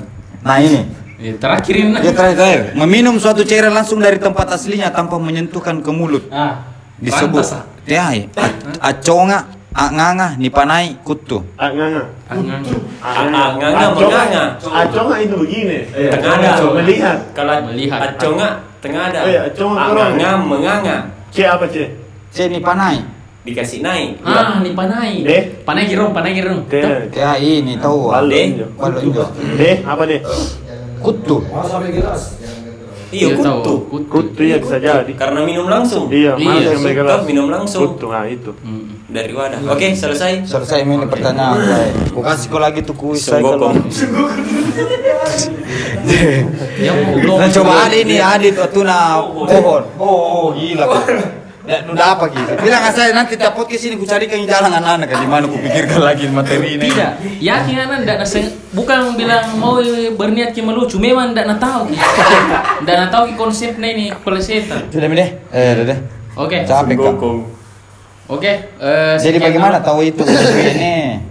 [0.43, 0.87] Nah ini.
[1.17, 1.97] Ya, terakhir ini.
[1.97, 2.61] Ya terakhir, terakhir.
[2.77, 6.29] Meminum suatu cairan langsung dari tempat aslinya tanpa menyentuhkan ke mulut.
[6.29, 6.69] Ah,
[7.01, 7.41] Disebut.
[7.41, 7.65] pantas, ah.
[7.89, 8.29] Ya, ya.
[8.37, 11.45] A- aconga, anganga, nipanai, kutu.
[11.61, 12.03] Ah, nganga.
[12.33, 12.63] Angang.
[13.05, 14.45] Ah, ah, nganga, menganga.
[14.65, 15.79] Aconga itu begini.
[15.93, 16.65] Tengah ada.
[16.73, 17.19] Melihat.
[17.37, 18.01] Kalau Melihat.
[18.17, 18.49] aconga
[18.81, 19.21] tengah ada.
[19.21, 19.41] Oh iya.
[19.53, 20.97] Anganga, menganga.
[21.29, 21.93] C apa C?
[22.33, 23.05] C nipanai.
[23.47, 24.19] Dikasih naik.
[24.27, 25.23] Ah, ni panai.
[25.23, 25.63] Deh.
[25.63, 26.67] Panai girong, panai girong.
[26.67, 26.83] D.
[27.15, 28.11] Ya ini tahu.
[28.11, 28.19] ah.
[28.19, 28.33] Balon.
[28.33, 28.65] D.
[28.75, 29.25] Balon jo.
[29.55, 30.19] D apa D?
[30.99, 31.45] Kutu.
[33.17, 33.41] Iya, tahu.
[33.41, 33.73] kutu.
[33.89, 34.07] Kutu.
[34.09, 35.13] Kutu ya bisa jadi.
[35.17, 36.13] Karena minum langsung.
[36.13, 37.21] Iya, Iya, mana yang suka gelas?
[37.25, 37.83] minum langsung.
[37.89, 38.53] Kutu, nah itu.
[38.61, 38.85] Hmm.
[39.07, 39.61] Dari wadah.
[39.73, 40.45] Oke, selesai.
[40.45, 41.91] Selesai ini pertanyaan saya.
[42.13, 43.73] Ku kasih kau lagi tuh kuis saya kalau.
[47.27, 49.83] Nah coba ada ini adit waktu na pohon.
[49.97, 50.87] Oh, gila
[51.67, 51.93] kok.
[51.93, 52.53] Udah apa gitu?
[52.63, 56.01] Bilang ke saya nanti tiap podcast ini ku carikan jalan anak-anak di mana ku pikirkan
[56.01, 56.87] lagi materi ini.
[56.89, 57.13] Tidak,
[57.43, 58.41] yakin anak ndak nase
[58.71, 59.83] bukan bilang mau
[60.15, 61.91] berniat ki melucu, memang ndak na tahu.
[62.87, 64.87] Ndak na tahu ki konsepnya ini pelesetan.
[64.89, 65.31] Sudah deh.
[65.51, 65.99] Eh, udah deh.
[66.39, 66.59] Oke.
[66.63, 66.95] Capek.
[66.95, 67.39] Sunggokong.
[68.27, 68.53] Oke,
[68.83, 70.27] eh, Jadi bagaimana tahu itu
[70.75, 71.23] ini?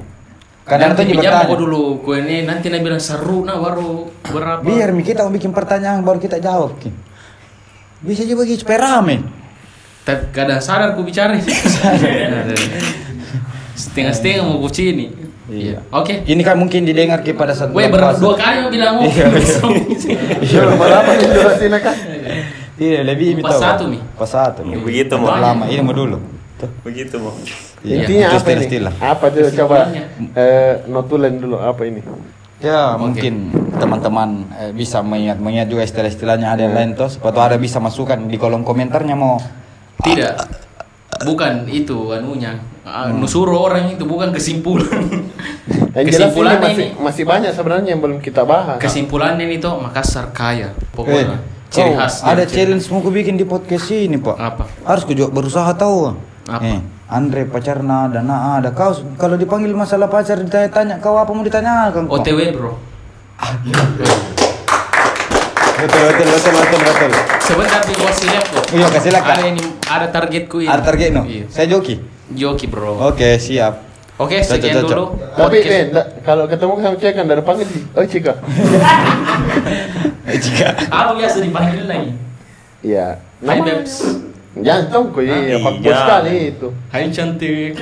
[0.65, 1.45] Kadang tuh bertanya.
[1.45, 5.29] aku dulu kue ini nanti nak bilang seru nah baru berapa Biar Mi, kita mau
[5.29, 6.73] bikin pertanyaan baru kita jawab.
[8.01, 9.21] Bisa juga begitu supaya rame.
[10.06, 11.34] Tapi kadang sadar ku bicara
[13.76, 15.08] setengah-setengah mau kuci ini
[15.45, 15.78] Iya.
[15.93, 19.30] oke Ini kan mungkin didengar ki pada saat Weh, berdua kali mau bilang mau Iya.
[20.41, 21.95] Iya, berapa ini durasi kan?
[22.82, 23.62] Iya, lebih ini Pas tahu.
[23.62, 23.99] satu, Mi.
[24.20, 24.60] Pas satu.
[24.68, 24.76] Mi.
[24.82, 25.32] Begitu mau.
[25.32, 26.18] Lama, ini mau dulu.
[26.84, 27.32] Begitu mau.
[27.86, 28.66] Iya, Intinya itu apa ini?
[28.97, 29.78] Apa tuh coba
[30.34, 32.01] eh notulen dulu apa ini?
[32.60, 33.06] Ya Oke.
[33.06, 33.34] mungkin
[33.78, 37.08] teman-teman eh, bisa mengingat mengingat juga istilah-istilahnya ada yang lain tuh.
[37.08, 39.38] Sepatu ada bisa masukkan di kolom komentarnya mau.
[40.06, 40.34] Tidak
[41.22, 42.53] bukan itu anunya
[42.86, 43.18] Ah, Hmm.
[43.18, 44.86] nusuro orang itu bukan kesimpulan
[45.97, 48.78] Yang jelas ini kesimpulannya masih, ini masih banyak sebenarnya yang belum kita bahas.
[48.78, 53.34] kesimpulannya ini tuh Makassar kaya Eh, pokoknya ciri kau khas ada challenge mau ku bikin
[53.34, 54.38] di podcast ini pak.
[54.38, 56.14] apa Harus ku juga berusaha tahu.
[56.45, 56.62] Apa?
[56.64, 56.78] Eh,
[57.08, 62.06] Andre pacarna ada nah ada kau kalau dipanggil masalah pacar ditanya-tanya kau apa mau ditanyakan
[62.06, 62.16] kau?
[62.16, 62.78] OTW bro
[65.76, 67.12] Betul betul betul betul betul.
[67.46, 69.32] Sebentar di bos lihat kok Iya, kasih silakan.
[69.32, 71.24] ada ini ada targetku ini Ada target no?
[71.26, 71.46] iya.
[71.48, 71.96] Saya joki.
[72.32, 73.86] joki bro Oke siap.
[74.16, 74.89] Oke, Cocok, sekian cocok.
[74.89, 75.06] dulu.
[75.30, 75.68] Tapi podcast.
[75.68, 77.84] Ben, da- kalau ketemu sama kan dari panggil sih.
[77.91, 78.34] Oh Cika.
[80.26, 82.12] Eh, Jika Apa biasa dipanggil lagi?
[82.80, 83.20] Iya.
[83.41, 83.93] Hai Babs.
[84.56, 85.98] Jangan tongko iya, Ah, fuckboy iya.
[86.00, 86.68] sekali itu.
[86.88, 87.76] Hai cantik.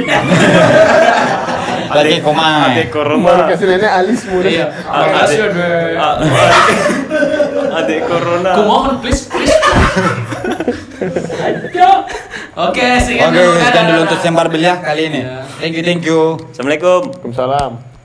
[1.94, 2.66] Lagi komai.
[2.74, 3.46] Adek Baru corona.
[3.46, 4.52] kasih nenek alismu deh.
[4.52, 4.66] Iya.
[4.90, 5.54] Adek-
[7.78, 8.52] Adek corona.
[8.58, 9.30] Kumohon please
[12.54, 15.22] Oke, sekian Oke, dulu, sekian dulu untuk sembar belia kali ini.
[15.26, 15.42] Ya.
[15.58, 16.38] Thank you, thank you.
[16.54, 17.10] Assalamualaikum.
[17.10, 17.93] Waalaikumsalam.